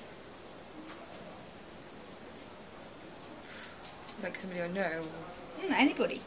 [4.24, 5.04] Like somebody I know.
[5.62, 6.22] Hmm, anybody.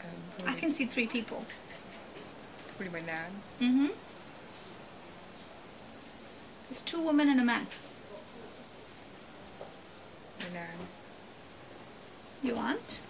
[0.00, 1.44] um, I can see three people.
[2.76, 3.30] probably my nan.
[3.60, 3.86] Mm-hmm.
[6.70, 7.66] It's two women and a man.
[10.40, 10.68] My nan.
[12.42, 13.00] You want?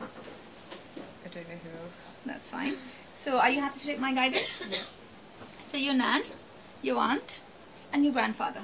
[0.00, 2.20] I don't know who else.
[2.26, 2.74] That's fine.
[3.18, 4.62] So are you happy to take my guidance?
[4.70, 4.78] Yeah.
[5.64, 6.22] So your nan,
[6.82, 7.40] your aunt,
[7.92, 8.60] and your grandfather.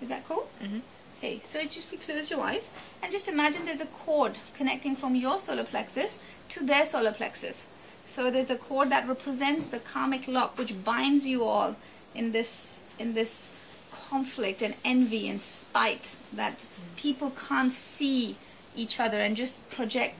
[0.00, 0.48] Is that cool?
[0.62, 0.78] Mm-hmm.
[1.18, 2.70] Okay, so just you close your eyes
[3.02, 7.66] and just imagine there's a cord connecting from your solar plexus to their solar plexus.
[8.04, 11.74] So there's a cord that represents the karmic lock which binds you all
[12.14, 13.50] in this in this
[13.90, 18.36] conflict and envy and spite that people can't see
[18.76, 20.14] each other and just project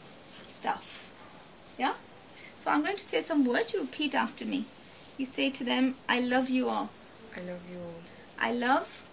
[0.49, 1.09] stuff.
[1.79, 1.95] Yeah?
[2.65, 4.65] So I'm going to say some words you repeat after me.
[5.19, 6.89] You say to them, I love you all.
[7.37, 8.01] I love you all.
[8.39, 9.05] I love,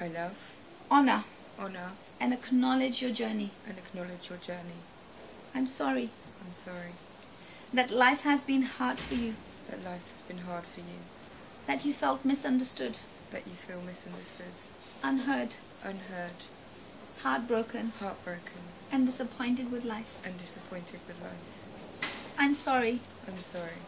[0.00, 0.34] I love,
[0.90, 1.22] honor,
[1.56, 3.52] honour, and acknowledge your journey.
[3.68, 4.82] and acknowledge your journey.
[5.54, 6.94] I'm sorry I'm sorry
[7.72, 9.36] that life has been hard for you,
[9.70, 10.98] that life has been hard for you,
[11.68, 12.98] that you felt misunderstood,
[13.30, 14.64] that you feel misunderstood,
[15.04, 16.42] unheard, unheard,
[17.22, 20.18] heartbroken, heartbroken, and disappointed with life.
[20.24, 21.69] and disappointed with life.
[22.40, 23.82] I'm sorry I'm sorry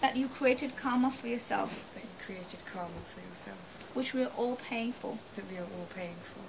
[0.00, 3.58] that you created karma for yourself, that you created karma for yourself,
[3.94, 5.18] which we're all paying for.
[5.34, 6.46] that we are all paying for.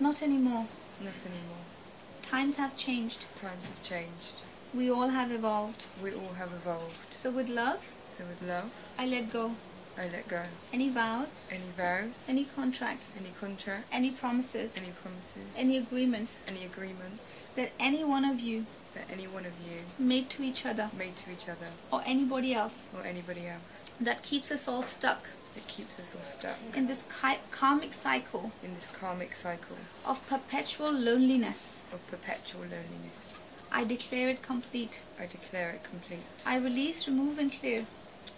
[0.00, 0.66] Not anymore.
[1.02, 1.64] Not anymore.
[2.22, 3.26] Times have changed.
[3.40, 4.36] Times have changed.
[4.72, 5.84] We all have evolved.
[6.00, 7.12] We all have evolved.
[7.12, 9.56] So with love, So with love, I let go.
[9.98, 10.42] I let go.
[10.72, 16.42] Any vows, Any vows, any contracts, any contracts, any promises, any promises, any agreements?
[16.48, 17.50] Any agreements?
[17.56, 21.16] That any one of you that any one of you made to each other made
[21.16, 21.68] to each other.
[21.90, 23.94] or anybody else or anybody else.
[24.00, 26.58] that keeps us all stuck that keeps us all stuck.
[26.74, 29.76] in this ki- karmic cycle in this karmic cycle.
[30.06, 31.86] of perpetual loneliness.
[31.92, 33.38] of perpetual loneliness.
[33.70, 35.00] I declare it complete.
[35.18, 36.24] I declare it complete.
[36.46, 37.86] I release, remove, and clear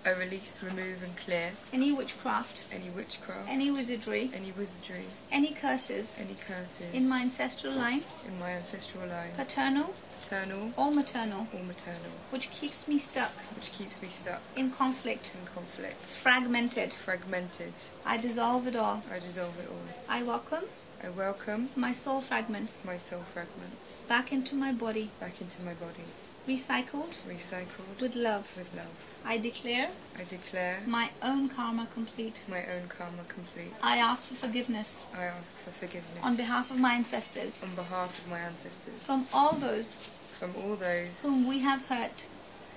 [0.06, 1.52] I release, remove, and clear.
[1.72, 6.16] Any witchcraft, any witchcraft, any wizardry, any wizardry, any curses.
[6.20, 6.86] Any curses.
[6.92, 9.94] In my ancestral line, in my ancestral line, paternal.
[10.20, 10.72] Paternal.
[10.76, 13.32] Or maternal, or maternal, which keeps me stuck.
[13.56, 14.42] Which keeps me stuck.
[14.56, 16.92] In conflict, in conflict, fragmented.
[16.92, 17.72] fragmented.
[18.04, 19.02] I dissolve it all.
[19.10, 19.96] I dissolve it all.
[20.08, 20.64] I welcome
[21.02, 22.82] I welcome my soul fragments.
[22.84, 24.04] my soul fragments.
[24.08, 26.04] Back into my body, back into my body,
[26.48, 28.56] recycled recycled with love.
[28.56, 29.10] with love.
[29.24, 32.40] I declare I declare my own karma complete.
[32.48, 33.72] my own karma complete.
[33.82, 38.18] I ask for forgiveness I ask for forgiveness on behalf of my ancestors on behalf
[38.18, 42.26] of my ancestors from all those from all those whom we have hurt,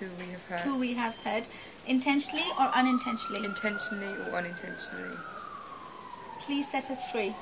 [0.00, 1.48] who we have hurt, who we have hurt,
[1.86, 3.44] intentionally or unintentionally.
[3.44, 5.16] intentionally or unintentionally.
[6.42, 7.34] Please set us free.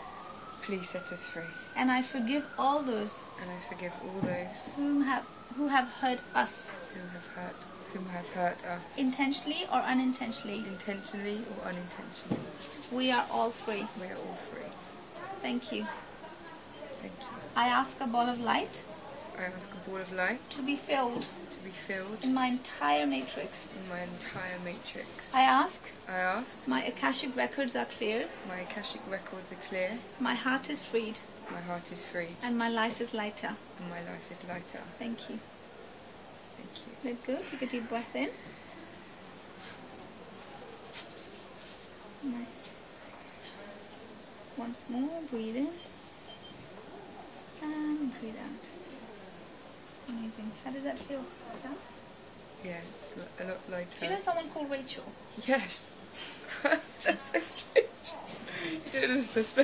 [0.62, 1.44] Please set us free,
[1.76, 5.24] And I forgive all those and I forgive all those whom have
[5.56, 7.56] who have hurt us, who have hurt,
[7.92, 10.58] whom have hurt us, intentionally or unintentionally.
[10.58, 12.42] intentionally or unintentionally.
[12.92, 13.86] We are all free.
[14.00, 14.70] We are all free.
[15.40, 15.86] Thank you.
[16.92, 17.36] Thank you.
[17.54, 18.84] I ask a ball of light
[19.38, 23.06] I ask a ball of light to be filled to be filled in my entire
[23.06, 23.68] matrix.
[23.76, 25.34] in my entire matrix.
[25.34, 30.34] I ask I ask my Akashic records are clear, my Akashic records are clear, my
[30.34, 31.18] heart is freed,
[31.52, 33.54] my heart is freed, and my life is lighter.
[33.78, 34.80] and my life is lighter.
[34.98, 35.38] Thank you.
[36.56, 36.92] Thank you.
[37.04, 37.38] Let go.
[37.50, 38.30] Take a deep breath in.
[42.22, 42.70] Nice.
[44.56, 45.68] Once more, breathe in.
[47.62, 50.09] And breathe out.
[50.09, 50.50] Amazing.
[50.64, 51.74] How does that feel, Sam?
[52.64, 53.98] Yeah, it's a lot lighter.
[54.00, 55.04] Do you know someone called Rachel?
[55.46, 55.92] Yes.
[56.62, 57.88] That's so strange.
[58.92, 59.35] Did it.
[59.35, 59.62] That's so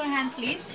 [0.00, 0.66] a hand, please.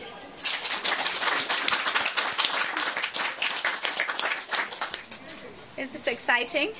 [5.78, 6.72] Is this exciting?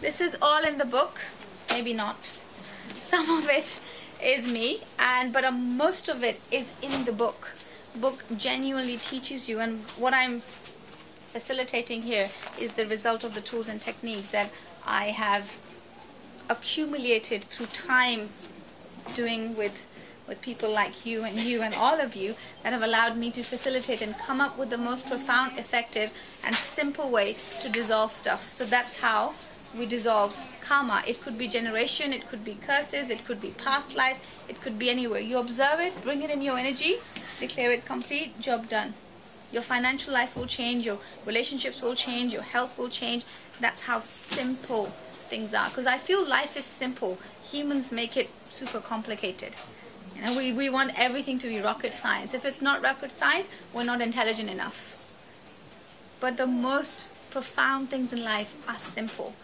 [0.00, 1.20] This is all in the book.
[1.70, 2.16] Maybe not.
[2.96, 3.80] Some of it
[4.22, 7.54] is me, and but uh, most of it is in the book.
[7.96, 10.42] Book genuinely teaches you, and what I'm
[11.32, 12.28] facilitating here
[12.60, 14.50] is the result of the tools and techniques that
[14.86, 15.58] I have
[16.48, 18.28] accumulated through time
[19.14, 19.86] doing with
[20.28, 23.42] with people like you and you and all of you that have allowed me to
[23.42, 28.50] facilitate and come up with the most profound, effective, and simple way to dissolve stuff.
[28.50, 29.34] So that's how
[29.76, 31.02] we dissolve karma.
[31.06, 34.18] It could be generation, it could be curses, it could be past life,
[34.48, 35.20] it could be anywhere.
[35.20, 36.96] You observe it, bring it in your energy,
[37.40, 38.94] declare it complete, job done.
[39.52, 43.24] Your financial life will change, your relationships will change, your health will change.
[43.60, 45.68] That's how simple things are.
[45.68, 47.18] Because I feel life is simple.
[47.50, 49.54] Humans make it super complicated.
[50.16, 52.32] You know, we, we want everything to be rocket science.
[52.34, 54.98] If it's not rocket science, we're not intelligent enough.
[56.20, 59.34] But the most profound things in life are simple.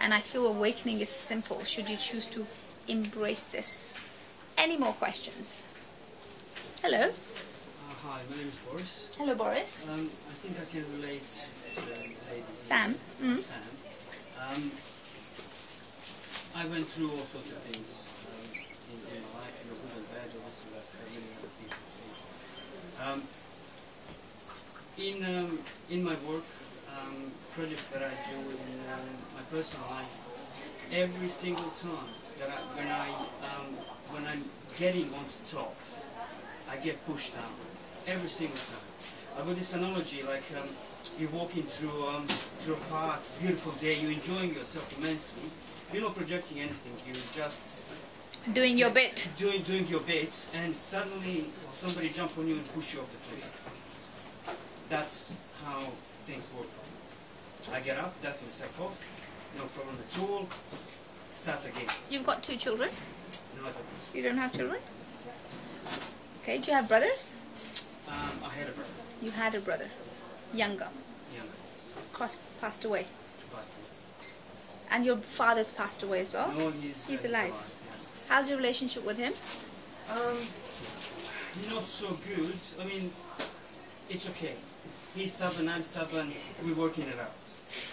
[0.00, 2.46] And I feel awakening is simple should you choose to
[2.86, 3.94] embrace this.
[4.56, 5.66] Any more questions?
[6.82, 7.10] Hello.
[8.04, 9.10] Hi, my name is Boris.
[9.18, 9.82] Hello, Boris.
[9.90, 11.98] Um, I think I can relate to the
[12.30, 12.46] lady.
[12.54, 12.94] Sam.
[13.18, 13.38] Mm.
[13.42, 13.66] Sam.
[14.38, 14.70] Um,
[16.54, 18.46] I went through all sorts of things um,
[18.86, 21.82] in, in my life, know, good and bad, obviously, like many other people.
[23.02, 23.18] Um,
[24.94, 25.58] in um,
[25.90, 26.46] in my work,
[26.94, 30.14] um, projects that I do in um, my personal life,
[30.94, 33.10] every single time that I, when I
[33.42, 33.74] um,
[34.14, 34.46] when I'm
[34.78, 35.74] getting on top,
[36.70, 37.67] I get pushed down
[38.08, 38.84] every single time.
[39.38, 40.68] I've got this analogy like um,
[41.18, 42.26] you're walking through um,
[42.64, 45.42] through a park, beautiful day, you're enjoying yourself immensely.
[45.92, 46.92] You're not projecting anything.
[47.06, 47.84] You're just
[48.52, 49.28] Doing your bit.
[49.36, 53.18] doing doing your bit, and suddenly somebody jump on you and push you off the
[53.28, 54.54] cliff.
[54.88, 55.80] That's how
[56.24, 56.84] things work for
[57.70, 57.76] me.
[57.76, 58.98] I get up, dust myself off,
[59.56, 60.48] no problem at all.
[61.32, 61.86] Starts again.
[62.10, 62.88] You've got two children.
[63.56, 64.14] No, I don't.
[64.14, 64.80] You don't have children?
[66.42, 67.36] Okay, do you have brothers?
[68.08, 68.90] Um, I had a brother,
[69.22, 69.88] You had a brother.
[70.54, 70.88] Younger.
[71.34, 71.52] younger,
[72.12, 73.06] Crossed, passed away.
[73.54, 73.70] passed
[74.90, 76.50] And your father's passed away as well?
[76.52, 77.52] No, he's, He's uh, alive.
[78.28, 79.32] How's your relationship with him?
[80.10, 80.36] Um,
[81.74, 82.56] not so good.
[82.80, 83.10] I mean,
[84.08, 84.54] it's okay.
[85.14, 86.32] He's stubborn, I'm stubborn.
[86.64, 87.32] We're working it out.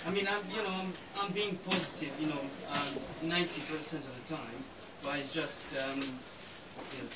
[0.07, 2.39] I mean, I'm, you know, I'm, I'm being positive, you know,
[2.71, 4.63] um, 90% of the time,
[5.03, 7.09] but it's just, um, you know,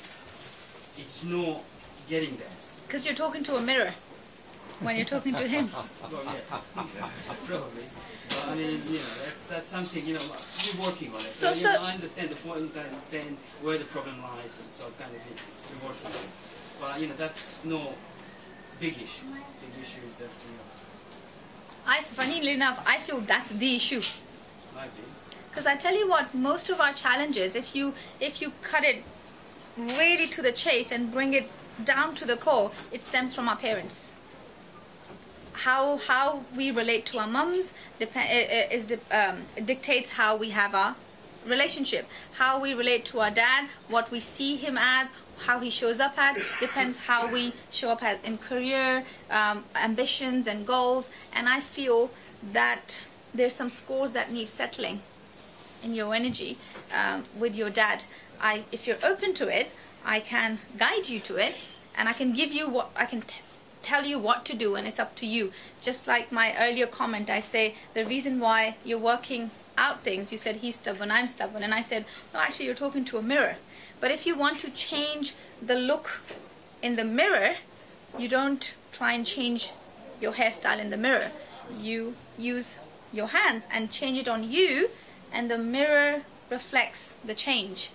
[0.97, 1.63] it's not
[2.09, 2.47] getting there.
[2.89, 3.93] Because you're talking to a mirror
[4.79, 5.69] when you're talking to him.
[5.71, 6.57] Well, yeah,
[7.45, 7.83] probably.
[8.29, 10.03] But I mean, you know, that's that's something.
[10.03, 10.25] You know,
[10.65, 11.33] we're working on it.
[11.37, 12.75] So- So, you know, I understand the point.
[12.75, 16.29] I understand where the problem lies, and so kind of we're working on it.
[16.81, 17.93] But you know, that's no
[18.79, 19.27] big issue.
[19.61, 20.81] Big issue is everything else.
[21.85, 24.01] I, funnily enough, I feel that's the issue.
[24.75, 25.03] Might be.
[25.51, 29.03] Because I tell you what, most of our challenges, if you if you cut it
[29.77, 31.47] really to the chase and bring it
[31.83, 34.13] down to the core, it stems from our parents.
[35.53, 40.95] How how we relate to our mums is um, dictates how we have our
[41.45, 42.07] relationship.
[42.33, 45.11] How we relate to our dad, what we see him as,
[45.45, 50.47] how he shows up at, depends how we show up as in career, um, ambitions
[50.47, 51.09] and goals.
[51.33, 52.11] And I feel
[52.53, 55.01] that there's some scores that need settling
[55.83, 56.57] in your energy
[56.93, 58.05] um, with your dad.
[58.41, 59.71] I, if you're open to it,
[60.05, 61.55] I can guide you to it,
[61.97, 63.23] and I can give you what I can
[63.81, 65.51] tell you what to do, and it's up to you.
[65.81, 70.31] Just like my earlier comment, I say the reason why you're working out things.
[70.31, 72.39] You said he's stubborn, I'm stubborn, and I said no.
[72.39, 73.55] Actually, you're talking to a mirror.
[74.01, 76.21] But if you want to change the look
[76.81, 77.55] in the mirror,
[78.17, 79.71] you don't try and change
[80.19, 81.31] your hairstyle in the mirror.
[81.77, 82.79] You use
[83.13, 84.89] your hands and change it on you,
[85.31, 87.91] and the mirror reflects the change.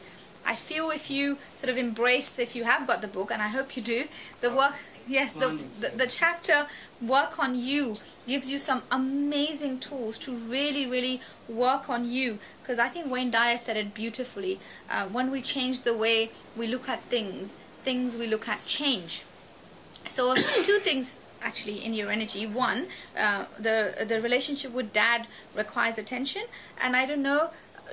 [0.47, 3.49] I feel if you sort of embrace, if you have got the book, and I
[3.49, 4.05] hope you do,
[4.41, 4.75] the work,
[5.09, 6.67] yes, the, the, the chapter
[7.01, 12.39] work on you gives you some amazing tools to really, really work on you.
[12.63, 14.59] Because I think Wayne Dyer said it beautifully.
[14.91, 19.25] Uh, when we change the way we look at things, things we look at change.
[20.09, 20.35] So
[20.65, 22.47] two things actually in your energy.
[22.47, 22.87] One,
[23.17, 26.45] uh, the the relationship with dad requires attention,
[26.83, 27.51] and I don't know,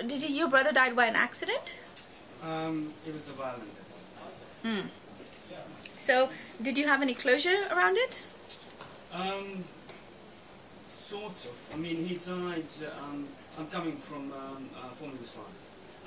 [0.08, 1.74] did you, your brother died by an accident?
[2.44, 3.64] Um, it was a violent
[4.64, 4.90] death.
[5.98, 6.30] So,
[6.62, 8.28] did you have any closure around it?
[9.14, 9.64] Um,
[10.90, 11.70] sort of.
[11.74, 12.66] I mean, he died.
[12.82, 13.28] uh, Um,
[13.60, 15.52] I'm coming from um, uh, former Yugoslavia.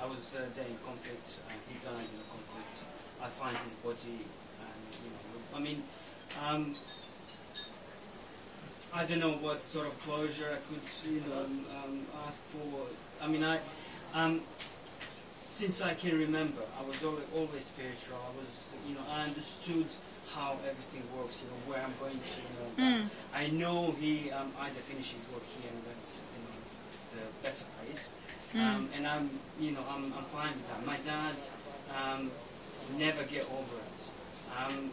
[0.01, 2.83] I was uh, there in conflict, and he died in the conflict.
[3.21, 4.19] I find his body,
[4.59, 5.83] and you know, I mean,
[6.45, 6.75] um,
[8.93, 11.45] I don't know what sort of closure I could, you know,
[11.83, 12.87] um, ask for.
[13.23, 13.59] I mean, I,
[14.13, 14.41] um,
[15.55, 18.19] since I can remember, I was always, always spiritual.
[18.19, 19.87] I was, you know, I understood
[20.35, 21.41] how everything works.
[21.43, 22.37] You know, where I'm going to.
[22.43, 23.03] You know, Mm.
[23.33, 26.55] I know he um, either finished his work here and went, you know,
[27.11, 28.11] to a better place.
[28.53, 29.29] Um, and I'm,
[29.59, 30.85] you know, I'm, I'm fine with that.
[30.85, 31.35] My dad
[31.99, 32.31] um,
[32.97, 33.99] never get over it.
[34.59, 34.91] Um,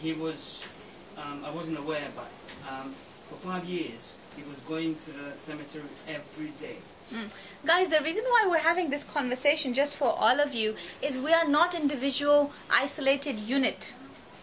[0.00, 0.68] he was,
[1.16, 2.30] um, I wasn't aware, but
[2.70, 2.94] um,
[3.28, 6.78] for five years he was going to the cemetery every day.
[7.12, 7.30] Mm.
[7.66, 11.32] Guys, the reason why we're having this conversation just for all of you is we
[11.32, 13.94] are not individual isolated unit.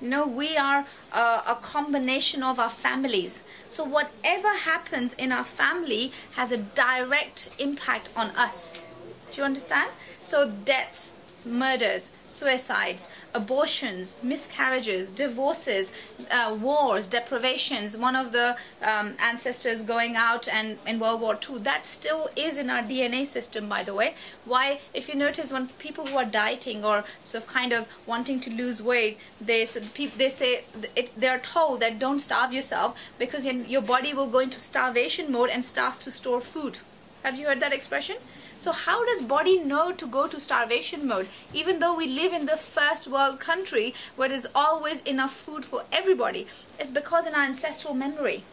[0.01, 3.41] No, we are a combination of our families.
[3.67, 8.83] So whatever happens in our family has a direct impact on us.
[9.31, 9.89] Do you understand?
[10.21, 11.11] So deaths,
[11.45, 15.91] murders, suicides, abortions, miscarriages, divorces,
[16.31, 17.97] uh, wars, deprivations.
[17.97, 22.57] One of the um, ancestors going out and in World War II, that still is
[22.57, 24.15] in our DNA system, by the way.
[24.45, 28.39] Why, if you notice, when people who are dieting or sort of kind of wanting
[28.41, 30.63] to lose weight, they they say
[30.95, 35.31] it, they're told that don't starve yourself because your your body will go into starvation
[35.31, 36.79] mode and starts to store food.
[37.23, 38.17] Have you heard that expression?
[38.59, 42.45] So how does body know to go to starvation mode even though we live in
[42.45, 46.45] the first world country where there's always enough food for everybody?
[46.77, 48.43] It's because in our ancestral memory.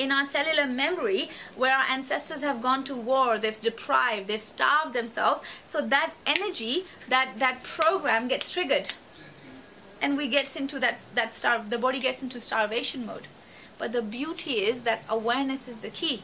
[0.00, 4.94] In our cellular memory, where our ancestors have gone to war, they've deprived, they've starved
[4.94, 8.90] themselves, so that energy, that, that program gets triggered
[10.00, 13.26] and we gets into that that starve the body gets into starvation mode
[13.78, 16.22] but the beauty is that awareness is the key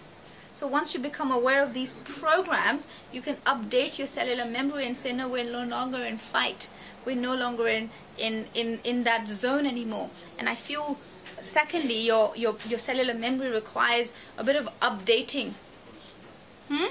[0.54, 4.96] so once you become aware of these programs you can update your cellular memory and
[4.96, 6.68] say no we're no longer in fight.
[7.04, 10.10] We're no longer in in in, in that zone anymore.
[10.38, 10.98] And i feel
[11.42, 15.52] secondly your your your cellular memory requires a bit of updating.
[16.68, 16.86] Hmm.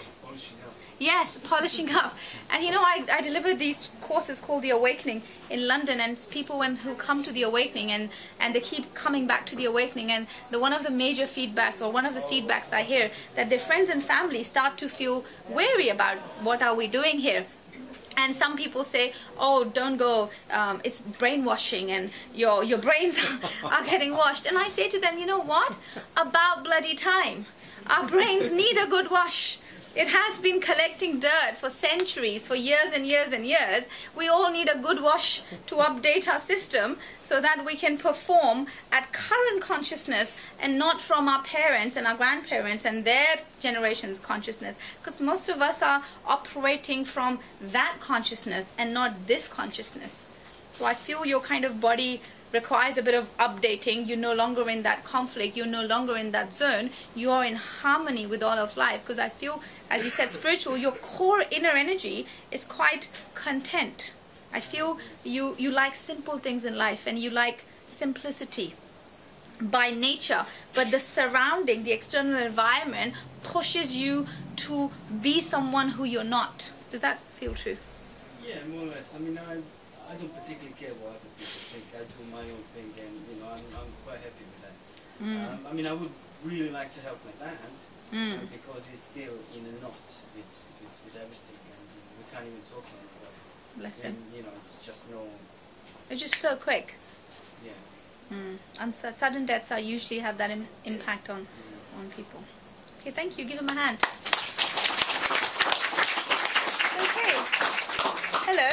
[1.04, 2.16] Yes, polishing up.
[2.50, 6.60] And you know, I, I deliver these courses called The Awakening in London, and people
[6.60, 8.08] when, who come to The Awakening and,
[8.40, 10.14] and they keep coming back to The Awakening.
[10.14, 13.50] And the, one of the major feedbacks, or one of the feedbacks I hear, that
[13.50, 17.44] their friends and family start to feel wary about what are we doing here.
[18.16, 20.30] And some people say, "Oh, don't go.
[20.54, 23.18] Um, it's brainwashing, and your your brains
[23.66, 25.76] are getting washed." And I say to them, "You know what?
[26.16, 27.48] About bloody time.
[27.90, 29.58] Our brains need a good wash.
[29.96, 33.88] It has been collecting dirt for centuries, for years and years and years.
[34.18, 38.66] We all need a good wash to update our system so that we can perform
[38.92, 44.80] at current consciousness and not from our parents and our grandparents and their generation's consciousness.
[45.00, 50.28] Because most of us are operating from that consciousness and not this consciousness.
[50.72, 52.20] So I feel your kind of body
[52.54, 54.08] requires a bit of updating.
[54.08, 55.58] You're no longer in that conflict.
[55.58, 56.92] You're no longer in that zone.
[57.16, 59.02] You are in harmony with all of life.
[59.02, 64.14] Because I feel, as you said, spiritual, your core inner energy is quite content.
[64.54, 68.76] I feel you, you like simple things in life and you like simplicity
[69.60, 74.92] by nature, but the surrounding, the external environment pushes you to
[75.22, 76.72] be someone who you're not.
[76.92, 77.78] Does that feel true?
[78.46, 79.16] Yeah, more or less.
[79.16, 79.58] I mean, I,
[80.14, 81.86] I don't particularly care what other people think.
[81.98, 84.76] I do my own thing, and you know, I'm, I'm quite happy with that.
[85.26, 86.12] Um, I mean, I would
[86.46, 87.58] really like to help my dad
[88.14, 88.38] Mm.
[88.38, 89.98] uh, because he's still in a knot
[90.38, 93.34] with, with, with everything, and you know, we can't even talk anymore.
[93.78, 95.26] Bless And you know, it's just no,
[96.12, 96.94] It's just so quick.
[97.66, 97.72] yeah.
[98.32, 98.58] Mm.
[98.80, 101.48] And su- sudden deaths are usually have that Im- impact on
[102.00, 102.44] on people.
[103.02, 103.46] Okay, thank you.
[103.46, 103.98] Give him a hand.
[107.02, 107.34] Okay.
[108.46, 108.70] Hello.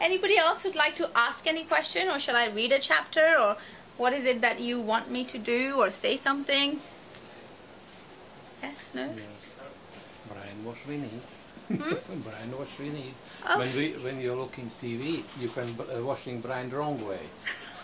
[0.00, 3.56] Anybody else who'd like to ask any question, or shall I read a chapter, or
[3.98, 6.80] what is it that you want me to do, or say something?
[8.62, 8.92] Yes.
[8.94, 9.10] No.
[10.28, 11.20] Brian, what we need.
[12.24, 13.14] Brian, what we need.
[13.46, 13.58] Oh.
[13.58, 17.20] When we when you're looking TV, you can uh, watching Brian the wrong way.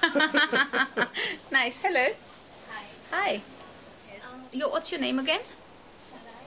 [1.51, 1.81] Nice.
[1.81, 2.07] Hello.
[2.71, 2.85] Hi.
[3.13, 3.41] Hi.
[4.33, 5.41] Um, Your, what's your name again?
[6.11, 6.47] Sarai.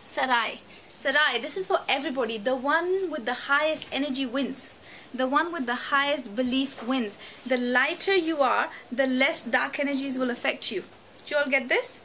[0.00, 0.58] Sarai.
[0.58, 0.60] Sarai.
[1.02, 2.38] Sarai, this is for everybody.
[2.38, 4.70] The one with the highest energy wins.
[5.12, 7.18] The one with the highest belief wins.
[7.44, 10.84] The lighter you are, the less dark energies will affect you.
[11.26, 11.98] Do you all get this?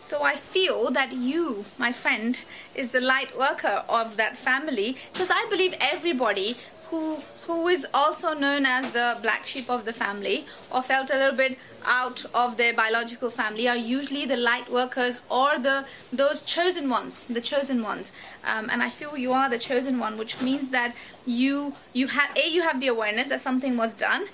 [0.00, 2.42] So I feel that you, my friend,
[2.74, 6.56] is the light worker of that family because I believe everybody
[6.92, 7.16] who
[7.46, 11.36] who is also known as the black sheep of the family or felt a little
[11.36, 16.90] bit out of their biological family are usually the light workers or the those chosen
[16.90, 18.12] ones the chosen ones.
[18.44, 22.36] Um, and i feel you are the chosen one which means that you you have
[22.44, 24.26] a you have the awareness that something was done.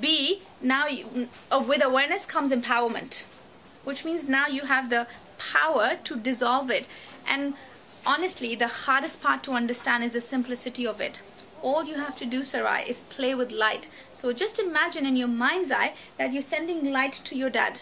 [0.00, 3.26] B now you, uh, with awareness comes empowerment
[3.82, 5.06] which means now you have the
[5.52, 6.86] power to dissolve it.
[7.28, 7.54] And
[8.06, 11.20] honestly the hardest part to understand is the simplicity of it
[11.64, 13.88] all you have to do, Sarai, is play with light.
[14.12, 17.80] So just imagine in your mind's eye that you're sending light to your dad.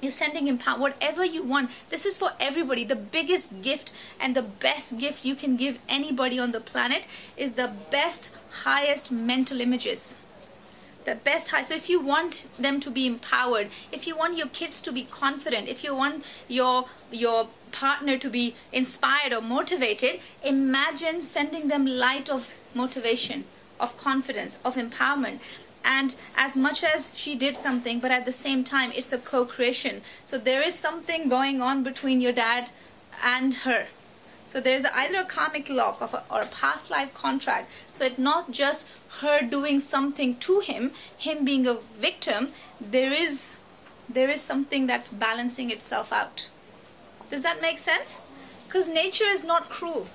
[0.00, 1.70] You're sending him power, whatever you want.
[1.90, 2.84] This is for everybody.
[2.84, 7.04] The biggest gift and the best gift you can give anybody on the planet
[7.36, 8.34] is the best,
[8.64, 10.18] highest mental images
[11.04, 14.46] the best high so if you want them to be empowered if you want your
[14.46, 20.20] kids to be confident if you want your your partner to be inspired or motivated
[20.44, 23.44] imagine sending them light of motivation,
[23.80, 25.40] of confidence, of empowerment.
[25.84, 29.44] And as much as she did something, but at the same time, it's a co
[29.44, 30.02] creation.
[30.24, 32.70] So there is something going on between your dad
[33.22, 33.86] and her.
[34.46, 37.70] So there's either a karmic lock a, or a past life contract.
[37.90, 38.86] So it's not just
[39.20, 42.52] her doing something to him, him being a victim.
[42.80, 43.56] There is
[44.08, 46.48] there is something that's balancing itself out.
[47.30, 48.20] Does that make sense?
[48.66, 50.06] Because nature is not cruel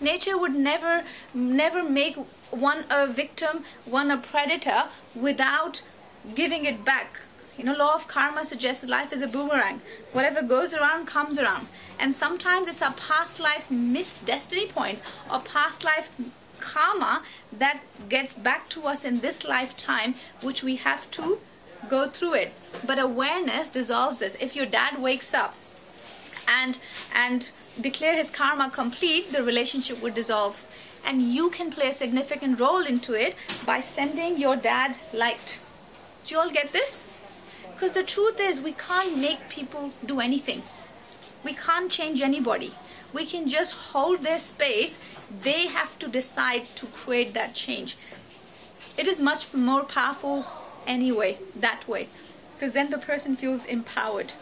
[0.00, 2.16] nature would never never make
[2.50, 4.84] one a victim one a predator
[5.14, 5.82] without
[6.34, 7.20] giving it back.
[7.56, 9.80] You know law of karma suggests life is a boomerang.
[10.12, 11.68] Whatever goes around comes around.
[11.98, 16.10] And sometimes it's our past life missed destiny points or past life
[16.58, 17.22] karma
[17.52, 21.40] that gets back to us in this lifetime which we have to
[21.88, 22.52] go through it.
[22.86, 24.36] But awareness dissolves this.
[24.40, 25.54] If your dad wakes up
[26.48, 26.78] and
[27.14, 30.64] and declare his karma complete, the relationship would dissolve.
[31.04, 35.60] And you can play a significant role into it by sending your dad light.
[36.24, 37.08] Do you all get this?
[37.72, 40.62] Because the truth is, we can't make people do anything.
[41.42, 42.72] We can't change anybody.
[43.14, 45.00] We can just hold their space.
[45.40, 47.96] They have to decide to create that change.
[48.98, 50.44] It is much more powerful
[50.86, 52.08] anyway, that way.
[52.54, 54.34] Because then the person feels empowered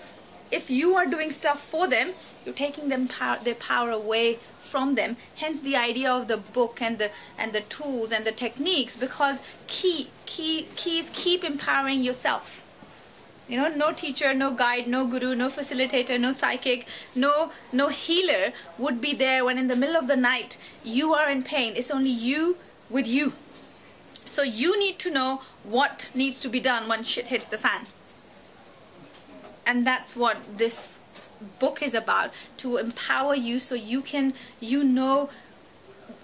[0.51, 2.12] if you are doing stuff for them,
[2.44, 3.09] you're taking them
[3.44, 5.16] their power away from them.
[5.36, 9.42] Hence the idea of the book and the and the tools and the techniques because
[9.66, 12.64] key key keys keep empowering yourself.
[13.49, 18.53] You know, no teacher, no guide, no guru, no facilitator, no psychic, no no healer
[18.76, 21.74] would be there when in the middle of the night you are in pain.
[21.74, 22.59] It's only you
[22.90, 23.32] with you.
[24.26, 27.86] So you need to know what needs to be done when shit hits the fan
[29.69, 30.99] and that's what this
[31.61, 35.31] book is about to empower you so you can you know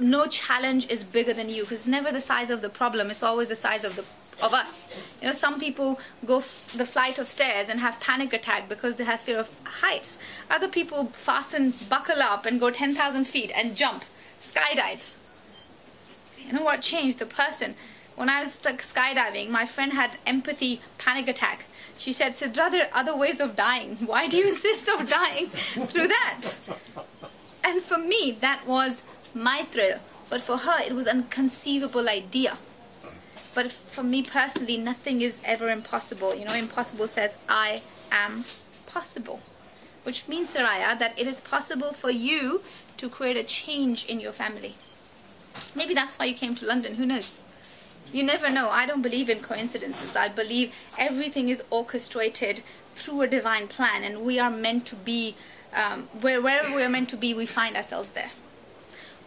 [0.01, 3.49] no challenge is bigger than you because never the size of the problem it's always
[3.49, 4.05] the size of the
[4.42, 5.09] of us.
[5.20, 6.40] You know some people go
[6.76, 10.18] the flight of stairs and have panic attack because they have fear of heights.
[10.51, 14.05] Other people fasten buckle up and go 10,000 feet and jump
[14.40, 15.12] skydive.
[16.47, 17.74] You know what changed the person?
[18.16, 21.66] When I was stuck skydiving my friend had empathy panic attack
[22.05, 23.96] she said, Sidra, there are other ways of dying.
[24.05, 26.59] Why do you insist of dying through that?
[27.64, 29.02] And for me, that was
[29.32, 30.00] my thrill.
[30.28, 32.59] But for her, it was an inconceivable idea.
[33.55, 36.34] But for me personally, nothing is ever impossible.
[36.34, 37.80] You know, impossible says, I
[38.12, 38.44] am
[38.86, 39.40] possible.
[40.02, 42.61] Which means, Saraya, that it is possible for you
[42.98, 44.74] to create a change in your family.
[45.74, 47.40] Maybe that's why you came to London, who knows?
[48.14, 48.70] You never know.
[48.70, 50.14] I don't believe in coincidences.
[50.14, 52.62] I believe everything is orchestrated
[52.94, 55.34] through a divine plan, and we are meant to be
[55.74, 57.34] um, wherever we are meant to be.
[57.34, 58.30] We find ourselves there.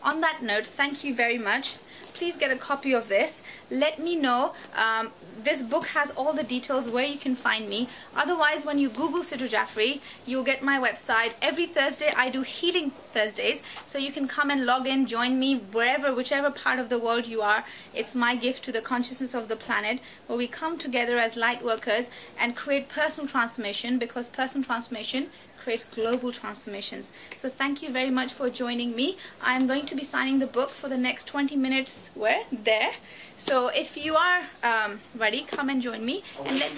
[0.04, 1.78] On that note, thank you very much
[2.18, 3.44] please get a copy of this.
[3.70, 4.54] Let me know.
[4.76, 5.12] Um,
[5.44, 7.90] this book has all the details where you can find me.
[8.16, 11.34] Otherwise, when you Google Sidra Jafri, you'll get my website.
[11.44, 13.62] Every Thursday, I do Healing Thursdays.
[13.86, 17.28] So you can come and log in, join me wherever, whichever part of the world
[17.28, 17.64] you are.
[17.94, 21.64] It's my gift to the consciousness of the planet where we come together as light
[21.64, 25.28] workers and create personal transformation because personal transformation
[25.68, 27.12] creates global transformations.
[27.36, 29.18] So thank you very much for joining me.
[29.42, 32.10] I'm going to be signing the book for the next 20 minutes.
[32.16, 32.44] Where?
[32.54, 32.92] There.
[33.36, 36.24] So if you are um, ready, come and join me.
[36.46, 36.72] And let,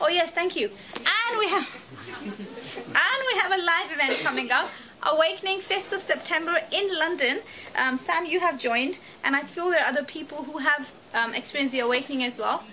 [0.00, 0.70] oh yes, thank you.
[0.96, 1.66] And we have
[3.04, 4.70] and we have a live event coming up.
[5.02, 7.40] Awakening 5th of September in London.
[7.76, 11.34] Um, Sam, you have joined, and I feel there are other people who have um,
[11.34, 12.64] experienced the awakening as well.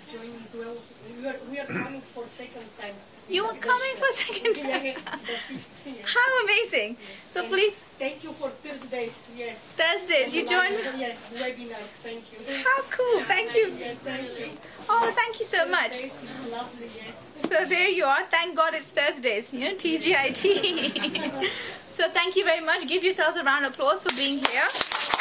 [1.20, 2.96] we are, we are coming for second time.
[3.28, 4.84] You are coming for second time.
[4.84, 6.04] yeah, the fifth year.
[6.04, 6.96] How amazing!
[7.24, 9.28] So And please, Thank you for Thursdays.
[9.36, 9.52] Yeah.
[9.54, 10.70] Thursdays you join.
[10.98, 11.96] Yes, webinars.
[12.04, 12.38] Thank you.
[12.62, 13.22] How cool!
[13.22, 13.70] Thank you.
[13.70, 14.50] Thank you.
[14.88, 16.00] Oh, thank you so much.
[16.00, 16.86] It's lovely.
[16.96, 17.10] Yeah.
[17.34, 18.24] So there you are.
[18.26, 19.52] Thank God it's Thursdays.
[19.52, 21.50] You know, TGIT.
[21.90, 22.86] so thank you very much.
[22.86, 25.15] Give yourselves a round of applause for being here.